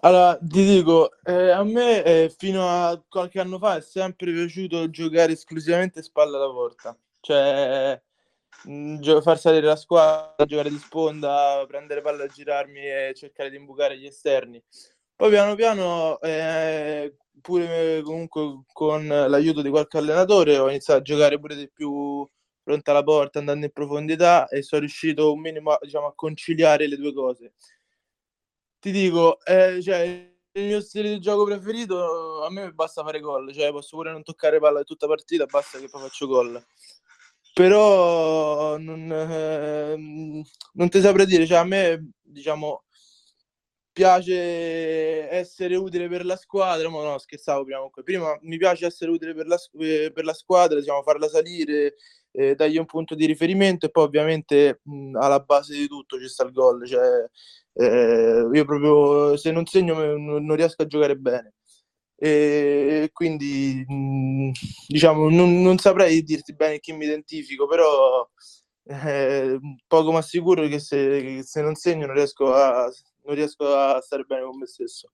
Allora, 0.00 0.38
ti 0.40 0.64
dico, 0.64 1.10
eh, 1.24 1.50
a 1.50 1.62
me 1.62 2.04
eh, 2.04 2.34
fino 2.34 2.66
a 2.68 2.98
qualche 3.06 3.38
anno 3.38 3.58
fa 3.58 3.76
è 3.76 3.80
sempre 3.82 4.32
piaciuto 4.32 4.88
giocare 4.88 5.32
esclusivamente 5.32 6.02
spalla 6.02 6.38
alla 6.38 6.52
porta. 6.52 6.96
Cioè, 7.20 8.00
far 9.22 9.38
salire 9.38 9.66
la 9.66 9.76
squadra, 9.76 10.44
giocare 10.44 10.70
di 10.70 10.78
sponda, 10.78 11.64
prendere 11.66 12.00
palla 12.00 12.26
girarmi 12.26 12.80
e 12.80 13.12
cercare 13.14 13.50
di 13.50 13.56
imbucare 13.56 13.98
gli 13.98 14.06
esterni. 14.06 14.62
Poi 15.14 15.30
piano 15.30 15.54
piano, 15.54 16.20
eh, 16.20 17.16
pure 17.40 18.02
comunque 18.02 18.62
con 18.72 19.06
l'aiuto 19.06 19.62
di 19.62 19.70
qualche 19.70 19.98
allenatore, 19.98 20.58
ho 20.58 20.68
iniziato 20.68 21.00
a 21.00 21.02
giocare 21.02 21.38
pure 21.38 21.56
di 21.56 21.70
più 21.70 22.28
fronte 22.62 22.90
alla 22.90 23.02
porta, 23.02 23.38
andando 23.38 23.66
in 23.66 23.72
profondità 23.72 24.46
e 24.48 24.62
sono 24.62 24.82
riuscito 24.82 25.32
un 25.32 25.40
minimo 25.40 25.76
diciamo, 25.80 26.06
a 26.06 26.14
conciliare 26.14 26.86
le 26.86 26.96
due 26.96 27.12
cose. 27.12 27.54
Ti 28.80 28.90
dico, 28.92 29.38
eh, 29.44 29.80
cioè, 29.82 30.00
il 30.52 30.64
mio 30.64 30.80
stile 30.80 31.10
di 31.10 31.20
gioco 31.20 31.44
preferito, 31.44 32.44
a 32.44 32.50
me 32.50 32.72
basta 32.72 33.02
fare 33.02 33.20
gol, 33.20 33.52
cioè 33.52 33.70
posso 33.72 33.96
pure 33.96 34.12
non 34.12 34.22
toccare 34.22 34.58
palla 34.60 34.82
tutta 34.82 35.06
partita, 35.06 35.46
basta 35.46 35.78
che 35.78 35.88
poi 35.88 36.02
faccio 36.02 36.26
gol 36.26 36.64
però 37.58 38.78
non, 38.78 39.10
eh, 39.10 39.96
non 40.74 40.88
ti 40.88 41.00
saprei 41.00 41.26
dire, 41.26 41.44
cioè 41.44 41.58
a 41.58 41.64
me 41.64 42.12
diciamo 42.22 42.84
piace 43.92 45.28
essere 45.28 45.74
utile 45.74 46.08
per 46.08 46.24
la 46.24 46.36
squadra, 46.36 46.88
ma 46.88 47.02
no, 47.02 47.18
scherzavo 47.18 47.64
prima 47.64 47.78
comunque. 47.78 48.04
Prima 48.04 48.38
mi 48.42 48.58
piace 48.58 48.86
essere 48.86 49.10
utile 49.10 49.34
per 49.34 49.48
la, 49.48 49.58
eh, 49.80 50.12
per 50.14 50.24
la 50.24 50.34
squadra, 50.34 50.78
diciamo, 50.78 51.02
farla 51.02 51.28
salire, 51.28 51.96
eh, 52.30 52.54
dargli 52.54 52.78
un 52.78 52.86
punto 52.86 53.16
di 53.16 53.26
riferimento 53.26 53.86
e 53.86 53.90
poi 53.90 54.04
ovviamente 54.04 54.80
mh, 54.84 55.16
alla 55.16 55.40
base 55.40 55.74
di 55.74 55.88
tutto 55.88 56.20
ci 56.20 56.28
sta 56.28 56.44
il 56.44 56.52
gol. 56.52 56.86
Cioè, 56.86 57.28
eh, 57.72 58.48
io 58.52 58.64
proprio 58.64 59.36
se 59.36 59.50
non 59.50 59.66
segno 59.66 59.94
non, 59.94 60.44
non 60.44 60.54
riesco 60.56 60.82
a 60.82 60.86
giocare 60.86 61.16
bene. 61.16 61.54
E 62.20 63.10
quindi 63.12 63.84
mh, 63.86 64.50
diciamo 64.88 65.30
non, 65.30 65.62
non, 65.62 65.78
saprei 65.78 66.24
dirti 66.24 66.52
bene 66.52 66.80
chi 66.80 66.92
mi 66.92 67.04
identifico, 67.04 67.68
però 67.68 68.28
eh, 68.84 69.58
poco 69.86 70.10
ma 70.10 70.20
sicuro 70.20 70.66
che 70.66 70.80
se, 70.80 71.42
se 71.44 71.62
non 71.62 71.76
segno 71.76 72.06
non 72.06 72.16
riesco 72.16 72.52
a 72.52 72.90
non 73.24 73.36
riesco 73.36 73.72
a 73.72 74.00
stare 74.00 74.24
bene 74.24 74.42
con 74.42 74.58
me 74.58 74.66
stesso. 74.66 75.12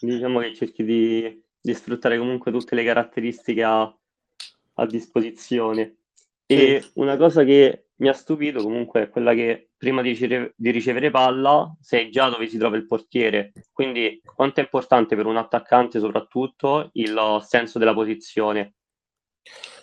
Diciamo 0.00 0.40
che 0.40 0.54
cerchi 0.54 0.84
di, 0.84 1.44
di 1.60 1.74
sfruttare 1.74 2.16
comunque 2.16 2.52
tutte 2.52 2.74
le 2.74 2.84
caratteristiche 2.84 3.62
a, 3.62 3.82
a 4.74 4.86
disposizione. 4.86 5.96
E 6.46 6.80
sì. 6.80 6.90
una 6.94 7.16
cosa 7.16 7.44
che 7.44 7.88
mi 7.96 8.08
ha 8.08 8.12
stupito 8.12 8.62
comunque 8.62 9.02
è 9.02 9.08
quella 9.08 9.34
che 9.34 9.70
prima 9.76 10.02
di 10.02 10.10
ricevere, 10.10 10.52
di 10.56 10.70
ricevere 10.70 11.10
palla 11.10 11.74
sei 11.80 12.10
già 12.10 12.28
dove 12.28 12.46
si 12.46 12.58
trova 12.58 12.76
il 12.76 12.86
portiere. 12.86 13.52
Quindi 13.72 14.20
quanto 14.22 14.60
è 14.60 14.62
importante 14.62 15.16
per 15.16 15.26
un 15.26 15.36
attaccante 15.36 15.98
soprattutto 15.98 16.90
il 16.92 17.44
senso 17.46 17.78
della 17.78 17.94
posizione? 17.94 18.74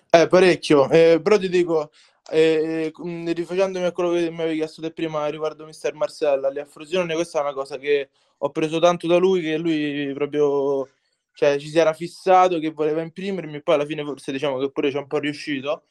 Eh, 0.10 0.28
parecchio, 0.28 0.89
eh, 0.89 1.19
però 1.21 1.38
ti 1.39 1.49
dico, 1.49 1.91
e, 2.32 2.91
rifacendomi 2.93 3.86
a 3.86 3.91
quello 3.91 4.12
che 4.12 4.30
mi 4.30 4.41
avevi 4.41 4.58
chiesto 4.58 4.82
te 4.82 4.91
prima 4.91 5.26
riguardo 5.28 5.65
Mister 5.65 5.93
Marcella, 5.95 6.52
Frosinone, 6.65 7.15
questa 7.15 7.39
è 7.39 7.41
una 7.41 7.54
cosa 7.54 7.78
che 7.78 8.10
ho 8.38 8.49
preso 8.52 8.80
tanto 8.80 9.08
da 9.08 9.17
lui, 9.17 9.41
che 9.41 9.58
lui 9.58 10.13
proprio 10.13 10.88
cioè, 11.34 11.58
ci 11.58 11.67
si 11.67 11.80
era 11.80 11.93
fissato 11.93 12.60
che 12.60 12.69
voleva 12.69 13.02
imprimermi, 13.02 13.56
e 13.56 13.62
poi 13.63 13.76
alla 13.76 13.86
fine 13.86 14.04
forse 14.04 14.32
diciamo 14.32 14.60
che 14.60 14.71
pure 14.71 14.91
ci 14.91 14.97
è 14.97 14.99
un 14.99 15.08
po' 15.08 15.17
riuscito. 15.17 15.86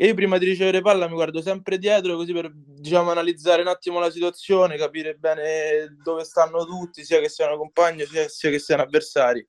E 0.00 0.06
io 0.06 0.14
prima 0.14 0.38
di 0.38 0.44
ricevere 0.46 0.80
palla 0.80 1.08
mi 1.08 1.14
guardo 1.14 1.42
sempre 1.42 1.76
dietro, 1.76 2.14
così 2.14 2.32
per 2.32 2.52
diciamo, 2.54 3.10
analizzare 3.10 3.62
un 3.62 3.66
attimo 3.66 3.98
la 3.98 4.10
situazione, 4.10 4.76
capire 4.76 5.16
bene 5.16 5.96
dove 6.04 6.22
stanno 6.22 6.64
tutti, 6.64 7.04
sia 7.04 7.18
che 7.18 7.28
siano 7.28 7.56
compagni 7.56 8.04
sia, 8.06 8.28
sia 8.28 8.48
che 8.48 8.60
siano 8.60 8.82
avversari. 8.82 9.44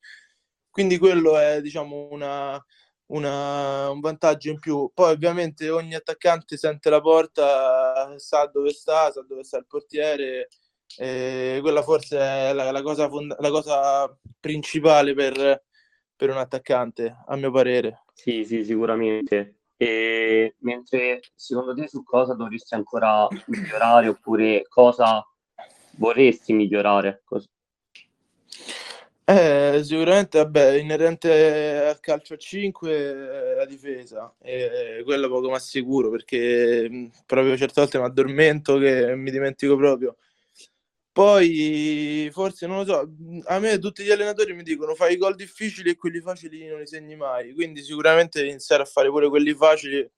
Quindi 0.71 0.97
quello 0.97 1.37
è 1.37 1.61
diciamo 1.61 2.07
una, 2.09 2.59
una, 3.11 3.91
un 3.91 3.99
vantaggio 3.99 4.49
in 4.49 4.57
più. 4.57 4.89
Poi 4.91 5.11
ovviamente 5.11 5.69
ogni 5.69 5.93
attaccante 5.93 6.57
sente 6.57 6.89
la 6.89 6.99
porta, 6.99 8.17
sa 8.17 8.47
dove 8.47 8.71
sta, 8.71 9.11
sa 9.11 9.21
dove 9.21 9.43
sta 9.43 9.59
il 9.59 9.67
portiere. 9.67 10.47
E 10.97 11.59
quella 11.61 11.83
forse 11.83 12.17
è 12.17 12.53
la, 12.53 12.71
la, 12.71 12.81
cosa, 12.81 13.07
fond- 13.07 13.35
la 13.37 13.51
cosa, 13.51 14.19
principale 14.39 15.13
per, 15.13 15.63
per, 16.15 16.29
un 16.31 16.37
attaccante, 16.37 17.17
a 17.27 17.35
mio 17.35 17.51
parere. 17.51 18.05
Sì, 18.15 18.43
sì, 18.43 18.63
sicuramente. 18.63 19.58
E 19.81 20.55
mentre 20.59 21.21
secondo 21.35 21.73
te 21.73 21.87
su 21.87 22.03
cosa 22.03 22.33
dovresti 22.33 22.75
ancora 22.75 23.25
migliorare 23.45 24.09
oppure 24.09 24.65
cosa 24.67 25.25
vorresti 25.91 26.51
migliorare? 26.51 27.21
Cos- 27.23 27.47
eh, 29.23 29.81
sicuramente, 29.83 30.39
vabbè, 30.39 30.73
inerente 30.73 31.85
al 31.85 31.99
calcio 32.01 32.33
a 32.33 32.37
5 32.37 32.91
eh, 32.91 33.55
la 33.55 33.65
difesa, 33.65 34.33
e 34.41 35.01
quello 35.05 35.29
poco 35.29 35.49
ma 35.49 35.59
sicuro 35.59 36.09
perché 36.09 37.11
proprio 37.25 37.55
certe 37.55 37.79
volte 37.79 37.99
mi 37.99 38.05
addormento 38.05 38.77
che 38.79 39.15
mi 39.15 39.31
dimentico 39.31 39.77
proprio. 39.77 40.17
Poi, 41.11 42.29
forse, 42.31 42.67
non 42.67 42.77
lo 42.77 42.85
so, 42.85 43.09
a 43.45 43.59
me 43.59 43.77
tutti 43.79 44.03
gli 44.03 44.11
allenatori 44.11 44.53
mi 44.53 44.63
dicono 44.63 44.95
fai 44.95 45.13
i 45.13 45.17
gol 45.17 45.35
difficili 45.35 45.89
e 45.89 45.95
quelli 45.95 46.21
facili 46.21 46.67
non 46.67 46.79
li 46.79 46.87
segni 46.87 47.15
mai, 47.15 47.53
quindi 47.53 47.81
sicuramente 47.83 48.45
iniziare 48.45 48.83
a 48.83 48.85
fare 48.85 49.09
pure 49.09 49.27
quelli 49.27 49.53
facili 49.53 50.09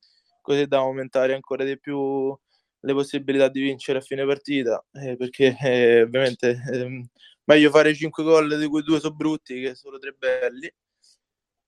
così 0.41 0.67
da 0.67 0.77
aumentare 0.79 1.33
ancora 1.33 1.63
di 1.63 1.79
più 1.79 2.37
le 2.83 2.93
possibilità 2.93 3.47
di 3.47 3.61
vincere 3.61 3.99
a 3.99 4.01
fine 4.01 4.25
partita, 4.25 4.83
eh, 4.93 5.15
perché 5.15 5.55
eh, 5.61 6.01
ovviamente 6.03 6.61
ehm, 6.71 7.05
meglio 7.45 7.69
fare 7.69 7.93
5 7.93 8.23
gol 8.23 8.57
di 8.57 8.67
cui 8.67 8.83
due 8.83 8.99
sono 8.99 9.15
brutti 9.15 9.61
che 9.61 9.75
solo 9.75 9.97
tre 9.99 10.13
belli. 10.17 10.71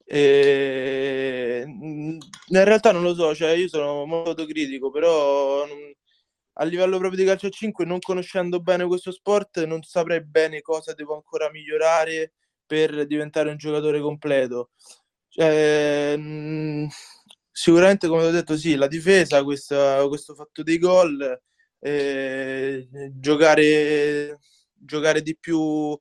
E... 0.05 1.63
In 1.65 2.19
realtà 2.63 2.91
non 2.91 3.03
lo 3.03 3.13
so, 3.15 3.33
cioè 3.35 3.51
io 3.51 3.67
sono 3.67 4.05
molto 4.05 4.31
autocritico, 4.31 4.89
però 4.91 5.65
a 6.53 6.63
livello 6.65 6.97
proprio 6.97 7.19
di 7.19 7.25
calcio 7.25 7.47
a 7.47 7.49
5, 7.49 7.85
non 7.85 7.99
conoscendo 7.99 8.59
bene 8.59 8.85
questo 8.85 9.11
sport, 9.11 9.63
non 9.65 9.81
saprei 9.83 10.23
bene 10.23 10.61
cosa 10.61 10.93
devo 10.93 11.15
ancora 11.15 11.49
migliorare 11.51 12.33
per 12.65 13.05
diventare 13.07 13.49
un 13.49 13.57
giocatore 13.57 13.99
completo. 13.99 14.71
Cioè, 15.29 16.15
sicuramente, 17.51 18.07
come 18.07 18.25
ho 18.25 18.31
detto, 18.31 18.55
sì, 18.57 18.75
la 18.75 18.87
difesa, 18.87 19.43
questa, 19.43 20.07
questo 20.07 20.35
fatto 20.35 20.63
dei 20.63 20.77
gol, 20.77 21.41
eh, 21.79 22.87
giocare 23.13 24.37
giocare 24.85 25.21
di 25.21 25.37
più 25.37 25.97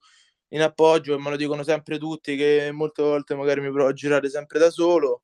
in 0.48 0.60
appoggio, 0.62 1.14
e 1.14 1.18
me 1.18 1.30
lo 1.30 1.36
dicono 1.36 1.62
sempre 1.62 1.98
tutti, 1.98 2.36
che 2.36 2.70
molte 2.72 3.02
volte 3.02 3.34
magari 3.34 3.60
mi 3.60 3.70
provo 3.72 3.88
a 3.88 3.92
girare 3.92 4.28
sempre 4.28 4.58
da 4.58 4.70
solo. 4.70 5.22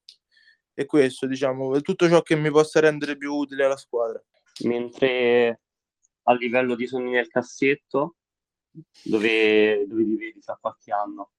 E 0.74 0.86
questo, 0.86 1.26
diciamo, 1.26 1.74
è 1.76 1.80
tutto 1.82 2.08
ciò 2.08 2.22
che 2.22 2.36
mi 2.36 2.50
possa 2.50 2.80
rendere 2.80 3.16
più 3.16 3.34
utile 3.34 3.64
alla 3.64 3.76
squadra. 3.76 4.22
Mentre 4.64 5.60
a 6.22 6.34
livello 6.34 6.74
di 6.74 6.86
sogni 6.86 7.12
nel 7.12 7.28
cassetto, 7.28 8.16
dove, 9.04 9.86
dove 9.86 10.04
ti 10.04 10.16
vedi 10.16 10.40
tra 10.40 10.58
qualche 10.60 10.92
anno? 10.92 11.30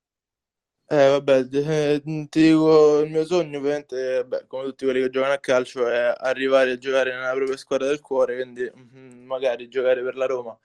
Eh, 0.92 1.08
vabbè, 1.08 1.48
eh, 1.52 2.02
ti 2.30 2.42
dico, 2.42 3.02
il 3.02 3.12
mio 3.12 3.24
sogno 3.24 3.60
ovviamente, 3.60 4.24
vabbè, 4.24 4.48
come 4.48 4.64
tutti 4.64 4.86
quelli 4.86 5.02
che 5.02 5.12
giocano 5.12 5.34
a 5.34 5.38
calcio, 5.38 5.88
è 5.88 6.16
arrivare 6.18 6.72
a 6.72 6.78
giocare 6.80 7.14
nella 7.14 7.34
propria 7.34 7.58
squadra 7.58 7.88
del 7.88 8.02
cuore, 8.02 8.36
quindi 8.42 8.72
mm, 8.76 9.24
magari 9.24 9.68
giocare 9.68 10.02
per 10.02 10.16
la 10.16 10.26
Roma. 10.26 10.58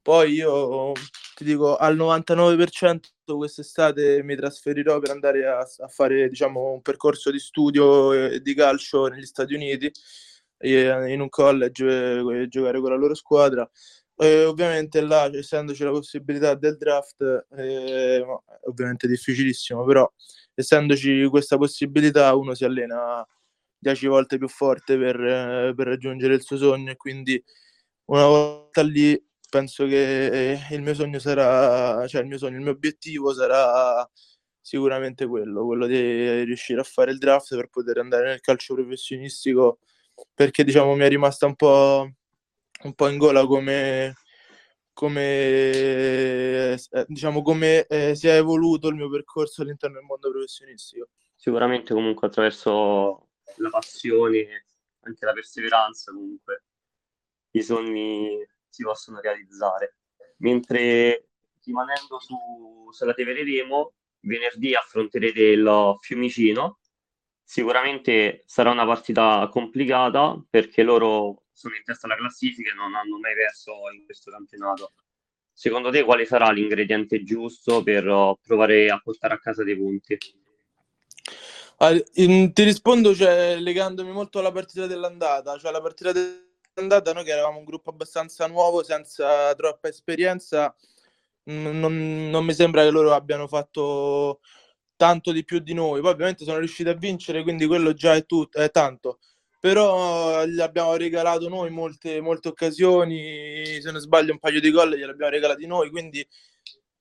Poi 0.00 0.34
io 0.34 0.92
ti 1.34 1.42
dico 1.42 1.76
al 1.76 1.96
99% 1.96 3.00
quest'estate 3.24 4.22
mi 4.22 4.36
trasferirò 4.36 5.00
per 5.00 5.10
andare 5.10 5.44
a, 5.46 5.58
a 5.58 5.88
fare 5.88 6.28
diciamo, 6.28 6.70
un 6.74 6.80
percorso 6.80 7.32
di 7.32 7.40
studio 7.40 8.38
di 8.40 8.54
calcio 8.54 9.08
negli 9.08 9.26
Stati 9.26 9.54
Uniti 9.54 9.92
in 10.60 11.20
un 11.20 11.28
college 11.28 11.86
e 12.42 12.48
giocare 12.48 12.80
con 12.80 12.90
la 12.90 12.96
loro 12.96 13.14
squadra. 13.14 13.68
E 14.18 14.44
ovviamente 14.44 15.00
là, 15.02 15.30
essendoci 15.32 15.84
la 15.84 15.90
possibilità 15.90 16.54
del 16.54 16.76
draft, 16.78 17.46
eh, 17.56 18.18
è 18.18 18.24
ovviamente 18.64 19.06
difficilissimo, 19.06 19.84
però 19.84 20.10
essendoci 20.54 21.26
questa 21.28 21.58
possibilità 21.58 22.34
uno 22.34 22.54
si 22.54 22.64
allena 22.64 23.26
10 23.78 24.06
volte 24.06 24.38
più 24.38 24.48
forte 24.48 24.96
per, 24.96 25.74
per 25.74 25.86
raggiungere 25.86 26.34
il 26.34 26.42
suo 26.42 26.56
sogno 26.56 26.90
e 26.92 26.96
quindi 26.96 27.42
una 28.06 28.26
volta 28.26 28.82
lì 28.82 29.22
penso 29.50 29.86
che 29.86 30.52
eh, 30.52 30.60
il 30.70 30.82
mio 30.82 30.94
sogno 30.94 31.18
sarà, 31.18 32.06
cioè 32.08 32.22
il 32.22 32.26
mio 32.28 32.38
sogno, 32.38 32.56
il 32.56 32.62
mio 32.62 32.72
obiettivo 32.72 33.32
sarà 33.32 34.08
sicuramente 34.60 35.26
quello, 35.26 35.64
quello 35.64 35.86
di 35.86 36.42
riuscire 36.44 36.80
a 36.80 36.84
fare 36.84 37.12
il 37.12 37.18
draft 37.18 37.54
per 37.54 37.68
poter 37.68 37.98
andare 37.98 38.26
nel 38.28 38.40
calcio 38.40 38.74
professionistico, 38.74 39.78
perché 40.34 40.64
diciamo 40.64 40.94
mi 40.94 41.04
è 41.04 41.08
rimasta 41.08 41.46
un 41.46 41.54
po', 41.54 42.10
un 42.82 42.94
po 42.94 43.08
in 43.08 43.18
gola 43.18 43.46
come, 43.46 44.14
come, 44.92 45.22
eh, 46.72 47.04
diciamo, 47.06 47.42
come 47.42 47.86
eh, 47.86 48.14
si 48.14 48.28
è 48.28 48.36
evoluto 48.36 48.88
il 48.88 48.94
mio 48.94 49.10
percorso 49.10 49.62
all'interno 49.62 49.96
del 49.96 50.06
mondo 50.06 50.30
professionistico. 50.30 51.08
Sicuramente 51.34 51.94
comunque 51.94 52.26
attraverso 52.26 53.28
la 53.56 53.68
passione, 53.70 54.66
anche 55.00 55.24
la 55.24 55.32
perseveranza 55.32 56.12
comunque, 56.12 56.64
i 57.52 57.62
sogni 57.62 58.46
si 58.68 58.82
possono 58.82 59.20
realizzare. 59.20 59.96
Mentre 60.38 61.28
rimanendo 61.62 62.18
su 62.20 62.36
sulla 62.90 63.14
Tevere 63.14 63.44
Remo, 63.44 63.94
venerdì 64.20 64.74
affronterete 64.74 65.42
il 65.42 65.96
Fiumicino. 66.00 66.78
Sicuramente 67.48 68.42
sarà 68.44 68.72
una 68.72 68.84
partita 68.84 69.48
complicata 69.52 70.36
perché 70.50 70.82
loro 70.82 71.44
sono 71.52 71.76
in 71.76 71.84
testa 71.84 72.08
alla 72.08 72.16
classifica 72.16 72.72
e 72.72 72.74
non 72.74 72.96
hanno 72.96 73.20
mai 73.20 73.34
perso 73.36 73.70
in 73.94 74.04
questo 74.04 74.32
campionato. 74.32 74.94
Secondo 75.52 75.90
te 75.90 76.02
quale 76.02 76.24
sarà 76.26 76.50
l'ingrediente 76.50 77.22
giusto 77.22 77.84
per 77.84 78.02
provare 78.42 78.90
a 78.90 78.98
portare 78.98 79.34
a 79.34 79.38
casa 79.38 79.62
dei 79.62 79.76
punti? 79.76 80.18
Ah, 81.76 81.92
in, 82.14 82.52
ti 82.52 82.64
rispondo 82.64 83.14
cioè, 83.14 83.54
legandomi 83.60 84.10
molto 84.10 84.40
alla 84.40 84.50
partita 84.50 84.88
dell'andata, 84.88 85.56
cioè 85.56 85.70
la 85.70 85.80
partita 85.80 86.10
de- 86.10 86.48
andata 86.74 87.12
noi 87.12 87.22
che 87.22 87.30
eravamo 87.30 87.58
un 87.58 87.64
gruppo 87.64 87.90
abbastanza 87.90 88.48
nuovo, 88.48 88.82
senza 88.82 89.54
troppa 89.54 89.86
esperienza, 89.86 90.74
non, 91.44 92.28
non 92.28 92.44
mi 92.44 92.54
sembra 92.54 92.82
che 92.82 92.90
loro 92.90 93.14
abbiano 93.14 93.46
fatto 93.46 94.40
tanto 94.96 95.32
di 95.32 95.44
più 95.44 95.58
di 95.60 95.74
noi. 95.74 96.00
Poi 96.00 96.12
ovviamente 96.12 96.44
sono 96.44 96.58
riusciti 96.58 96.88
a 96.88 96.94
vincere, 96.94 97.42
quindi 97.42 97.66
quello 97.66 97.92
già 97.92 98.14
è, 98.14 98.24
tutto, 98.26 98.58
è 98.58 98.70
tanto. 98.70 99.18
però 99.60 100.44
gli 100.46 100.60
abbiamo 100.60 100.94
regalato 100.96 101.48
noi 101.48 101.70
molte, 101.70 102.20
molte 102.20 102.48
occasioni, 102.48 103.80
se 103.80 103.90
non 103.90 104.00
sbaglio 104.00 104.32
un 104.32 104.38
paio 104.38 104.60
di 104.60 104.70
gol 104.70 104.90
glieli 104.90 105.10
abbiamo 105.10 105.30
regalati 105.32 105.66
noi, 105.66 105.90
quindi 105.90 106.26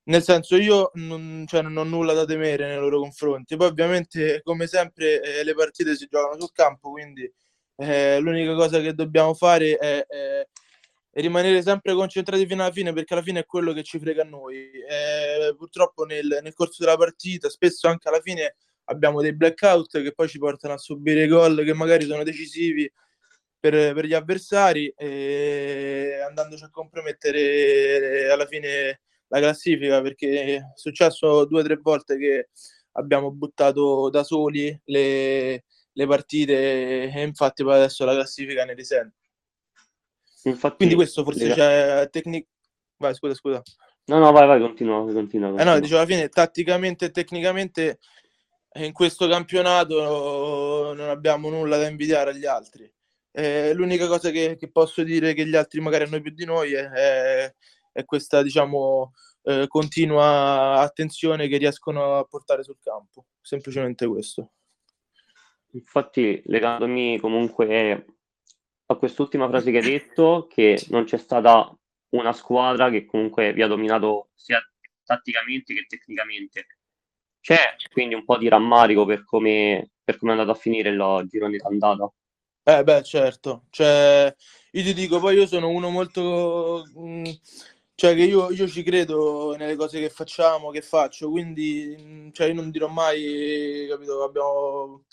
nel 0.06 0.24
senso 0.24 0.56
io 0.58 0.92
non, 0.96 1.46
cioè, 1.48 1.62
non, 1.62 1.78
ho 1.78 1.84
nulla 1.84 2.14
da 2.14 2.26
temere 2.26 2.68
nei 2.68 2.78
loro 2.78 3.00
confronti. 3.00 3.56
Poi 3.56 3.68
ovviamente 3.68 4.42
come 4.44 4.68
sempre 4.68 5.22
eh, 5.22 5.44
le 5.44 5.54
partite 5.54 5.96
si 5.96 6.08
giocano 6.10 6.40
sul 6.40 6.52
campo, 6.52 6.92
quindi 6.92 7.32
eh, 7.78 8.20
l'unica 8.20 8.54
cosa 8.56 8.80
che 8.82 8.94
dobbiamo 8.94 9.34
fare 9.34 9.78
è, 9.78 10.06
è, 10.06 10.48
è, 11.16 11.22
rimanere 11.22 11.62
sempre 11.62 11.94
concentrati 11.94 12.46
fino 12.46 12.64
alla 12.64 12.74
fine 12.74 12.92
perché 12.94 13.14
alla 13.14 13.24
fine 13.24 13.40
è 13.42 13.46
quello 13.46 13.72
che 13.74 13.84
ci 13.84 14.00
frega 14.00 14.24
a 14.24 14.26
noi. 14.26 14.70
Eh, 14.72 15.56
purtroppo 15.58 16.04
nel, 16.04 16.40
nel 16.42 16.54
corso 16.54 16.84
della 16.84 16.98
partita 16.98 17.50
spesso 17.50 17.88
anche 17.88 18.10
alla 18.10 18.20
fine 18.22 18.56
abbiamo 18.86 19.22
dei 19.22 19.34
blackout 19.34 20.02
che 20.02 20.14
poi 20.14 20.28
ci 20.28 20.38
portano 20.38 20.74
a 20.74 20.78
subire 20.78 21.28
gol 21.28 21.64
che 21.64 21.74
magari 21.74 22.06
sono 22.06 22.24
decisivi 22.24 22.92
per, 23.60 23.94
per 23.94 24.06
gli 24.06 24.14
avversari 24.14 24.94
e 24.96 26.20
andandoci 26.28 26.64
a 26.64 26.70
compromettere 26.70 28.30
alla 28.30 28.46
fine 28.46 29.02
la 29.28 29.40
classifica 29.40 30.02
perché 30.02 30.56
è 30.58 30.62
successo 30.76 31.46
due 31.46 31.62
o 31.62 31.64
tre 31.64 31.78
volte 31.78 32.18
che 32.18 32.50
abbiamo 32.94 33.32
buttato 33.32 34.10
da 34.10 34.24
soli 34.24 34.78
le, 34.86 35.64
le 35.92 36.08
partite 36.08 37.12
e 37.12 37.22
infatti 37.24 37.64
poi 37.64 37.76
adesso 37.76 38.06
la 38.06 38.14
classifica 38.14 38.66
ne 38.66 38.74
risente. 38.74 39.25
Infatti, 40.50 40.78
Quindi 40.78 40.96
questo 40.96 41.24
forse 41.24 41.48
le... 41.48 41.54
c'è 41.54 42.10
tecnica... 42.10 42.48
Vai, 42.98 43.14
scusa, 43.14 43.34
scusa. 43.34 43.62
No, 44.06 44.20
no, 44.20 44.32
vai, 44.32 44.48
vai, 44.48 44.60
continua, 44.60 44.98
continua. 44.98 45.50
continua. 45.50 45.60
Eh 45.60 45.64
no, 45.64 45.80
dicevo, 45.80 45.98
alla 45.98 46.08
fine, 46.08 46.30
tatticamente 46.30 47.06
e 47.06 47.12
tecnicamente 47.12 48.00
in 48.76 48.94
questo 48.94 49.28
campionato 49.28 50.94
non 50.94 51.10
abbiamo 51.10 51.50
nulla 51.50 51.78
da 51.78 51.88
invidiare 51.88 52.32
agli 52.32 52.46
altri. 52.46 52.92
Eh, 53.32 53.74
l'unica 53.74 54.08
cosa 54.08 54.30
che, 54.30 54.56
che, 54.58 54.70
posso 54.72 55.04
dire 55.04 55.34
che 55.34 55.46
gli 55.46 55.56
altri 55.56 55.82
magari 55.82 56.04
hanno 56.06 56.22
più 56.22 56.32
di 56.32 56.46
noi 56.46 56.74
è, 56.74 56.88
è, 56.88 57.54
è 57.92 58.06
questa, 58.06 58.42
diciamo, 58.42 59.12
eh, 59.44 59.66
continua 59.68 60.80
attenzione 60.80 61.48
che 61.48 61.58
riescono 61.58 62.18
a 62.18 62.24
portare 62.24 62.64
sul 62.64 62.78
campo. 62.82 63.26
Semplicemente 63.42 64.08
questo. 64.08 64.52
Infatti, 65.72 66.42
legandomi 66.46 67.20
comunque 67.20 68.06
a 68.88 68.96
quest'ultima 68.96 69.48
frase 69.48 69.72
che 69.72 69.78
hai 69.78 69.84
detto, 69.84 70.48
che 70.50 70.84
non 70.90 71.06
c'è 71.06 71.18
stata 71.18 71.76
una 72.10 72.34
squadra 72.34 72.90
che 72.90 73.06
comunque 73.06 73.54
vi 73.54 73.62
ha 73.62 73.68
dominato 73.68 74.30
sia 74.36 74.60
tatticamente 75.04 75.74
che 75.74 75.86
tecnicamente 75.88 76.68
c'è 77.46 77.76
quindi 77.92 78.16
un 78.16 78.26
po' 78.26 78.38
di 78.38 78.50
rammarico 78.50 79.06
per 79.06 79.24
come, 79.24 79.92
per 80.04 80.18
come 80.18 80.32
è 80.32 80.34
andato 80.34 80.58
a 80.58 80.60
finire 80.60 80.90
il 80.90 81.26
girone 81.28 81.58
d'andata. 81.58 82.12
Eh 82.64 82.84
beh, 82.84 83.04
certo, 83.04 83.66
cioè, 83.70 84.34
io 84.72 84.84
ti 84.84 84.94
dico, 84.96 85.20
poi 85.20 85.36
io 85.36 85.46
sono 85.46 85.70
uno 85.70 85.92
molto... 85.92 86.84
Mm, 86.98 87.26
cioè 87.94 88.16
che 88.16 88.24
io, 88.24 88.50
io, 88.50 88.68
ci 88.68 88.82
credo 88.82 89.56
nelle 89.56 89.76
cose 89.76 90.00
che 90.00 90.10
facciamo, 90.10 90.72
che 90.72 90.82
faccio, 90.82 91.30
quindi 91.30 91.96
mh, 91.96 92.32
cioè, 92.32 92.48
io 92.48 92.56
non 92.56 92.72
dirò 92.72 92.88
mai, 92.88 93.86
capito, 93.88 94.24
abbiamo... 94.24 95.04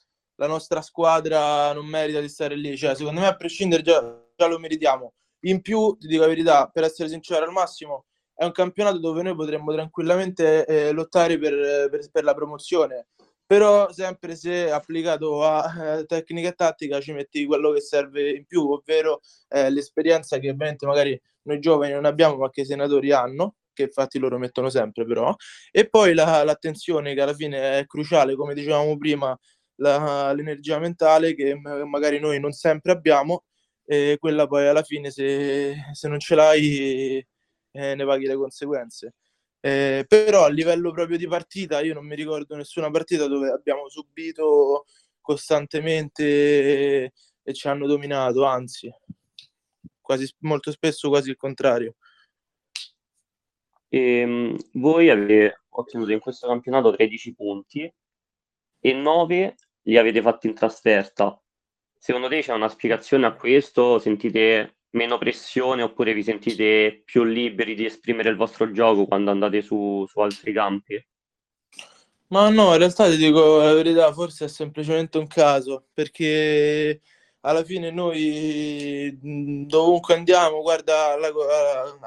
La 0.43 0.49
nostra 0.49 0.83
squadra 0.83 1.73
non 1.73 1.87
merita 1.87 2.19
di 2.21 2.29
stare 2.29 2.57
lì, 2.57 2.77
cioè 2.77 2.97
secondo 2.97 3.21
me 3.21 3.29
a 3.29 3.37
prescindere 3.37 3.81
già, 3.81 4.03
già 4.35 4.47
lo 4.49 4.59
meritiamo. 4.59 5.13
In 5.43 5.61
più, 5.61 5.97
ti 5.97 6.09
dico 6.09 6.23
la 6.23 6.27
verità, 6.27 6.67
per 6.67 6.83
essere 6.83 7.09
sincero 7.09 7.45
al 7.45 7.53
massimo, 7.53 8.07
è 8.35 8.45
un 8.45 8.51
campionato 8.51 8.99
dove 8.99 9.23
noi 9.23 9.37
potremmo 9.37 9.73
tranquillamente 9.73 10.65
eh, 10.67 10.91
lottare 10.91 11.39
per, 11.39 11.89
per, 11.89 12.11
per, 12.11 12.25
la 12.25 12.35
promozione, 12.35 13.07
però 13.47 13.93
sempre 13.93 14.35
se 14.35 14.69
applicato 14.69 15.45
a 15.45 15.99
eh, 15.99 16.07
tecnica 16.07 16.49
e 16.49 16.55
tattica 16.55 17.01
ci 17.01 17.13
metti 17.13 17.47
quello 17.47 17.71
che 17.71 17.81
serve 17.81 18.33
in 18.33 18.45
più, 18.45 18.69
ovvero 18.69 19.21
eh, 19.47 19.71
l'esperienza 19.71 20.39
che 20.39 20.51
ovviamente 20.51 20.87
magari 20.87 21.21
noi 21.43 21.61
giovani 21.61 21.93
non 21.93 22.05
abbiamo 22.05 22.35
ma 22.35 22.51
che 22.51 22.63
i 22.63 22.67
senatori 22.67 23.13
hanno, 23.13 23.59
che 23.73 23.85
infatti 23.85 24.19
loro 24.19 24.39
mettono 24.39 24.71
sempre 24.71 25.05
però, 25.07 25.33
e 25.71 25.89
poi 25.89 26.15
la, 26.15 26.43
l'attenzione 26.43 27.15
che 27.15 27.21
alla 27.21 27.33
fine 27.33 27.79
è 27.79 27.87
cruciale, 27.87 28.35
come 28.35 28.55
dicevamo 28.55 28.97
prima, 28.97 29.39
la, 29.77 30.33
l'energia 30.33 30.79
mentale 30.79 31.35
che 31.35 31.55
magari 31.55 32.19
noi 32.19 32.39
non 32.41 32.53
sempre 32.53 32.93
abbiamo 32.93 33.45
e 33.85 34.17
quella 34.19 34.47
poi 34.47 34.67
alla 34.69 34.83
fine 34.83 35.11
se, 35.11 35.75
se 35.93 36.09
non 36.09 36.19
ce 36.21 36.35
l'hai 36.35 37.27
eh, 37.73 37.95
ne 37.95 38.05
paghi 38.05 38.27
le 38.27 38.37
conseguenze. 38.37 39.15
Eh, 39.61 40.05
però 40.09 40.45
a 40.45 40.49
livello 40.49 40.91
proprio 40.93 41.17
di 41.17 41.27
partita 41.29 41.81
io 41.81 41.95
non 41.95 42.05
mi 42.07 42.17
ricordo 42.17 42.57
nessuna 42.57 42.91
partita 42.91 43.27
dove 43.29 43.49
abbiamo 43.51 43.89
subito 43.89 44.87
costantemente 45.21 47.13
e, 47.43 47.55
ci 47.55 47.69
hanno 47.69 47.87
dominato, 47.87 48.45
anzi, 48.45 48.93
quasi, 50.01 50.29
molto 50.41 50.71
spesso 50.73 51.09
quasi 51.09 51.31
il 51.31 51.37
contrario. 51.37 51.97
E, 53.89 53.99
ehm, 53.99 54.57
voi 54.75 55.11
avete 55.11 55.63
ottenuto 55.71 56.13
in 56.13 56.19
questo 56.19 56.49
campionato 56.49 56.95
13 56.95 57.35
punti 57.35 57.93
e 58.85 58.93
9 58.93 59.55
li 59.83 59.97
avete 59.97 60.21
fatti 60.21 60.49
in 60.49 60.55
trasferta. 60.55 61.41
Secondo 61.97 62.29
te 62.29 62.43
c'è 62.43 62.53
una 62.53 62.69
spiegazione 62.69 63.27
a 63.27 63.33
questo? 63.33 64.01
Sentite 64.01 64.79
meno 64.91 65.19
pressione 65.19 65.83
oppure 65.83 66.13
vi 66.13 66.25
sentite 66.25 67.03
più 67.05 67.23
liberi 67.23 67.77
di 67.77 67.85
esprimere 67.85 68.29
il 68.29 68.37
vostro 68.37 68.71
gioco 68.73 69.07
quando 69.07 69.31
andate 69.31 69.63
su, 69.63 70.05
su 70.09 70.19
altri 70.19 70.53
campi? 70.53 71.07
Ma 72.27 72.49
no, 72.49 72.73
in 72.73 72.79
realtà 72.79 73.09
ti 73.09 73.17
dico 73.17 73.59
la 73.59 73.73
verità, 73.73 74.13
forse 74.13 74.47
è 74.47 74.49
semplicemente 74.49 75.19
un 75.19 75.29
caso, 75.29 75.87
perché 75.93 77.01
alla 77.41 77.63
fine 77.63 77.91
noi 77.91 79.17
dovunque 79.21 80.15
andiamo, 80.15 80.61
guarda 80.61 81.17
la, 81.19 81.29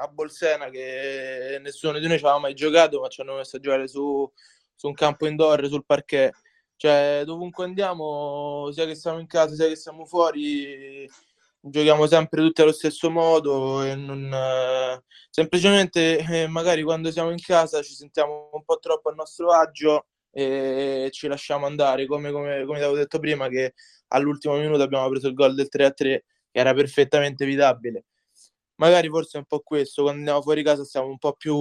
a 0.02 0.08
Bolsena 0.08 0.70
che 0.70 1.60
nessuno 1.62 2.00
di 2.00 2.08
noi 2.08 2.18
ci 2.18 2.26
aveva 2.26 2.40
mai 2.40 2.54
giocato, 2.54 3.00
ma 3.00 3.08
ci 3.08 3.22
hanno 3.22 3.36
messo 3.36 3.58
a 3.58 3.60
giocare 3.60 3.88
su, 3.88 4.30
su 4.76 4.88
un 4.88 4.94
campo 4.94 5.26
indoor, 5.26 5.68
sul 5.68 5.86
parquet. 5.86 6.34
Cioè, 6.78 7.24
dovunque 7.26 7.66
andiamo, 7.66 8.70
sia 8.72 8.86
che 8.86 8.96
siamo 8.96 9.20
in 9.20 9.28
casa, 9.28 9.56
sia 9.56 9.68
che 9.68 9.76
siamo 9.76 10.06
fuori, 10.06 11.10
giochiamo 11.60 12.06
sempre 12.08 12.42
tutti 12.42 12.62
allo 12.62 12.72
stesso 12.74 13.10
modo 13.10 13.82
e 13.82 13.96
non, 13.96 14.32
eh, 14.34 15.04
semplicemente 15.30 16.18
eh, 16.20 16.48
magari 16.48 16.84
quando 16.84 17.12
siamo 17.12 17.32
in 17.32 17.40
casa 17.42 17.82
ci 17.82 17.94
sentiamo 17.94 18.50
un 18.54 18.64
po' 18.64 18.78
troppo 18.80 19.10
a 19.10 19.14
nostro 19.14 19.52
agio 19.52 20.08
e 20.32 21.10
ci 21.12 21.28
lasciamo 21.28 21.66
andare. 21.66 22.06
Come, 22.06 22.32
come, 22.32 22.66
come 22.66 22.78
avevo 22.80 22.96
detto 22.96 23.20
prima 23.20 23.48
che 23.48 23.74
all'ultimo 24.10 24.58
minuto 24.58 24.84
abbiamo 24.84 25.10
preso 25.10 25.28
il 25.28 25.34
gol 25.34 25.56
del 25.56 25.70
3 25.70 25.86
a 25.86 25.92
3 25.92 26.26
che 26.52 26.60
era 26.60 26.74
perfettamente 26.74 27.44
evitabile 27.44 28.06
magari 28.78 29.10
forse 29.10 29.38
è 29.38 29.40
un 29.40 29.46
po' 29.46 29.60
questo 29.62 30.02
quando 30.04 30.20
andiamo 30.20 30.42
fuori 30.42 30.64
casa 30.64 30.84
stiamo 30.84 31.08
un 31.08 31.18
po' 31.18 31.34
più 31.34 31.56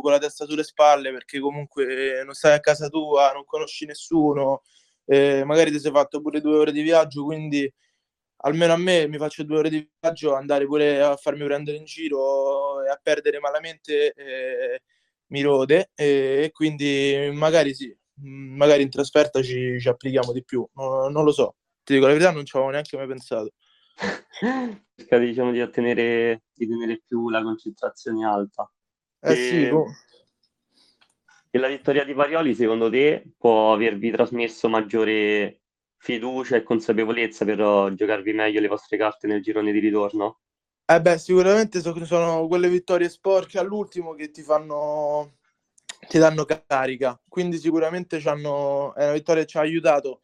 con 0.00 0.10
la 0.10 0.18
testa 0.18 0.46
sulle 0.46 0.64
spalle 0.64 1.12
perché 1.12 1.40
comunque 1.40 2.22
non 2.24 2.34
stai 2.34 2.54
a 2.54 2.60
casa 2.60 2.88
tua 2.88 3.32
non 3.32 3.44
conosci 3.44 3.86
nessuno 3.86 4.62
eh, 5.06 5.44
magari 5.44 5.70
ti 5.70 5.80
sei 5.80 5.90
fatto 5.92 6.20
pure 6.20 6.40
due 6.40 6.58
ore 6.58 6.72
di 6.72 6.82
viaggio 6.82 7.24
quindi 7.24 7.72
almeno 8.42 8.72
a 8.72 8.76
me 8.76 9.08
mi 9.08 9.18
faccio 9.18 9.42
due 9.44 9.58
ore 9.58 9.70
di 9.70 9.88
viaggio, 10.00 10.34
andare 10.34 10.66
pure 10.66 11.02
a 11.02 11.16
farmi 11.16 11.44
prendere 11.44 11.76
in 11.76 11.84
giro 11.84 12.82
e 12.84 12.88
a 12.88 12.98
perdere 13.02 13.38
malamente 13.40 14.12
eh, 14.12 14.82
mi 15.28 15.42
rode 15.42 15.90
e, 15.94 16.44
e, 16.44 16.50
quindi 16.52 17.30
magari 17.34 17.74
sì, 17.74 17.94
mm, 18.22 18.56
magari 18.56 18.82
in 18.82 18.90
trasferta 18.90 19.42
ci, 19.42 19.78
ci 19.80 19.88
applichiamo 19.88 20.32
di 20.32 20.44
più, 20.44 20.66
no, 20.74 21.08
non 21.08 21.24
lo 21.24 21.32
so, 21.32 21.56
ti 21.84 21.94
dico 21.94 22.06
la 22.06 22.12
verità 22.12 22.30
non 22.32 22.44
ci 22.44 22.56
avevo 22.56 22.70
neanche 22.72 22.96
mai 22.96 23.06
pensato. 23.06 23.52
Cercare 24.96 25.26
diciamo 25.26 25.52
di 25.52 25.60
ottenere 25.60 26.42
di 26.64 26.68
tenere 26.68 27.02
più 27.06 27.28
la 27.30 27.42
concentrazione 27.42 28.26
alta. 28.26 28.70
Eh 29.20 29.32
e... 29.32 29.34
sì, 29.36 29.68
boh. 29.68 29.86
E 31.52 31.58
la 31.58 31.68
vittoria 31.68 32.04
di 32.04 32.14
Parioli 32.14 32.54
secondo 32.54 32.88
te 32.88 33.32
può 33.36 33.72
avervi 33.72 34.10
trasmesso 34.12 34.68
maggiore 34.68 35.62
fiducia 35.96 36.56
e 36.56 36.62
consapevolezza 36.62 37.44
per 37.44 37.60
uh, 37.60 37.92
giocarvi 37.92 38.32
meglio 38.32 38.60
le 38.60 38.68
vostre 38.68 38.96
carte 38.96 39.26
nel 39.26 39.42
girone 39.42 39.72
di 39.72 39.80
ritorno? 39.80 40.40
Eh 40.86 41.00
beh, 41.00 41.18
sicuramente 41.18 41.80
so, 41.80 42.04
sono 42.04 42.46
quelle 42.46 42.68
vittorie 42.68 43.08
sporche 43.08 43.58
all'ultimo 43.58 44.14
che 44.14 44.30
ti 44.30 44.42
fanno 44.42 45.38
ti 46.08 46.18
danno 46.18 46.44
carica, 46.44 47.20
quindi 47.28 47.58
sicuramente 47.58 48.18
è 48.18 48.30
una 48.30 49.12
vittoria 49.12 49.42
che 49.42 49.48
ci 49.48 49.58
ha 49.58 49.60
aiutato. 49.60 50.22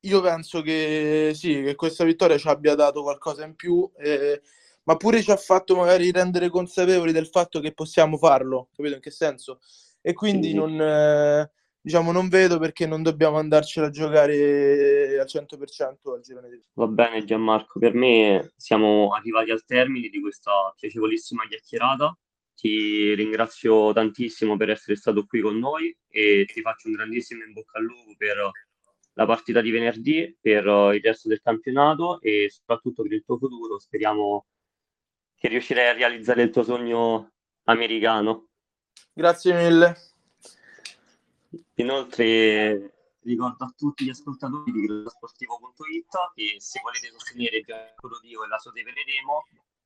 Io 0.00 0.20
penso 0.20 0.60
che 0.60 1.32
sì, 1.34 1.62
che 1.62 1.74
questa 1.74 2.04
vittoria 2.04 2.36
ci 2.36 2.48
abbia 2.48 2.74
dato 2.74 3.02
qualcosa 3.02 3.44
in 3.44 3.54
più, 3.54 3.90
eh, 3.96 4.42
ma 4.84 4.96
pure 4.96 5.22
ci 5.22 5.30
ha 5.30 5.36
fatto 5.36 5.76
magari 5.76 6.10
rendere 6.10 6.48
consapevoli 6.48 7.12
del 7.12 7.28
fatto 7.28 7.60
che 7.60 7.72
possiamo 7.72 8.16
farlo, 8.16 8.68
capito 8.74 8.94
in 8.94 9.00
che 9.00 9.10
senso? 9.10 9.60
E 10.00 10.12
quindi 10.12 10.48
sì. 10.48 10.54
non, 10.54 10.80
eh, 10.80 11.50
diciamo, 11.80 12.12
non 12.12 12.28
vedo 12.28 12.58
perché 12.58 12.86
non 12.86 13.02
dobbiamo 13.02 13.38
andarcela 13.38 13.86
a 13.86 13.90
giocare 13.90 15.18
al 15.18 15.26
100% 15.26 16.12
al 16.12 16.20
girone 16.20 16.50
di 16.50 16.62
Va 16.74 16.86
bene 16.86 17.24
Gianmarco, 17.24 17.78
per 17.78 17.94
me 17.94 18.52
siamo 18.56 19.12
arrivati 19.14 19.50
al 19.50 19.64
termine 19.64 20.08
di 20.08 20.20
questa 20.20 20.74
piacevolissima 20.78 21.46
chiacchierata. 21.46 22.16
Ti 22.54 23.14
ringrazio 23.14 23.92
tantissimo 23.92 24.56
per 24.56 24.70
essere 24.70 24.96
stato 24.96 25.24
qui 25.26 25.40
con 25.40 25.58
noi 25.58 25.94
e 26.08 26.46
ti 26.50 26.60
faccio 26.60 26.88
un 26.88 26.94
grandissimo 26.94 27.42
in 27.42 27.52
bocca 27.52 27.78
al 27.78 27.84
lupo 27.84 28.14
per 28.16 28.50
la 29.14 29.26
partita 29.26 29.60
di 29.60 29.70
venerdì 29.70 30.36
per 30.40 30.64
il 30.64 31.00
resto 31.02 31.28
del 31.28 31.40
campionato 31.40 32.20
e 32.20 32.48
soprattutto 32.50 33.02
per 33.02 33.12
il 33.12 33.24
tuo 33.24 33.38
futuro. 33.38 33.78
Speriamo 33.78 34.46
che 35.36 35.48
riuscirai 35.48 35.88
a 35.88 35.92
realizzare 35.92 36.42
il 36.42 36.50
tuo 36.50 36.62
sogno 36.62 37.32
americano. 37.64 38.48
Grazie 39.12 39.54
mille. 39.54 39.96
Inoltre 41.74 42.94
ricordo 43.22 43.64
a 43.64 43.74
tutti 43.76 44.04
gli 44.04 44.10
ascoltatori 44.10 44.70
di 44.70 44.86
Sportivo.it 45.06 46.32
che 46.34 46.56
se 46.58 46.80
volete 46.82 47.10
sostenere 47.10 47.58
il 47.58 47.64
Giancarlo 47.64 48.20
Dio 48.20 48.44
e 48.44 48.48
la 48.48 48.58
Sote 48.58 48.82
Veneremo 48.82 49.44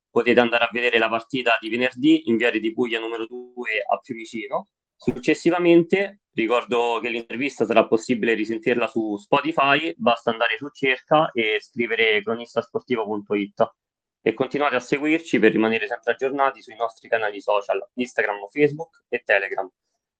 potete 0.09 0.39
andare 0.39 0.65
a 0.65 0.69
vedere 0.71 0.97
la 0.97 1.09
partita 1.09 1.57
di 1.59 1.69
venerdì 1.69 2.29
in 2.29 2.37
Viale 2.37 2.59
di 2.59 2.73
Puglia 2.73 2.99
numero 2.99 3.25
2 3.25 3.83
a 3.87 3.99
Fiumicino. 4.01 4.69
Successivamente 4.95 6.23
ricordo 6.33 6.99
che 7.01 7.09
l'intervista 7.09 7.65
sarà 7.65 7.87
possibile 7.87 8.33
risentirla 8.33 8.87
su 8.87 9.15
Spotify, 9.17 9.93
basta 9.95 10.31
andare 10.31 10.57
su 10.57 10.67
cerca 10.69 11.31
e 11.31 11.59
scrivere 11.61 12.21
cronistasportivo.it 12.21 13.73
e 14.21 14.33
continuate 14.33 14.75
a 14.75 14.79
seguirci 14.79 15.39
per 15.39 15.51
rimanere 15.51 15.87
sempre 15.87 16.13
aggiornati 16.13 16.61
sui 16.61 16.75
nostri 16.75 17.09
canali 17.09 17.41
social 17.41 17.85
Instagram, 17.93 18.47
Facebook 18.49 19.03
e 19.09 19.23
Telegram. 19.25 19.69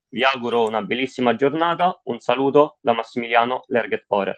Vi 0.09 0.23
auguro 0.23 0.65
una 0.65 0.81
bellissima 0.81 1.35
giornata, 1.35 1.99
un 2.05 2.19
saluto 2.19 2.77
da 2.81 2.93
Massimiliano 2.93 3.63
Lerget 3.67 4.05
Porer. 4.07 4.37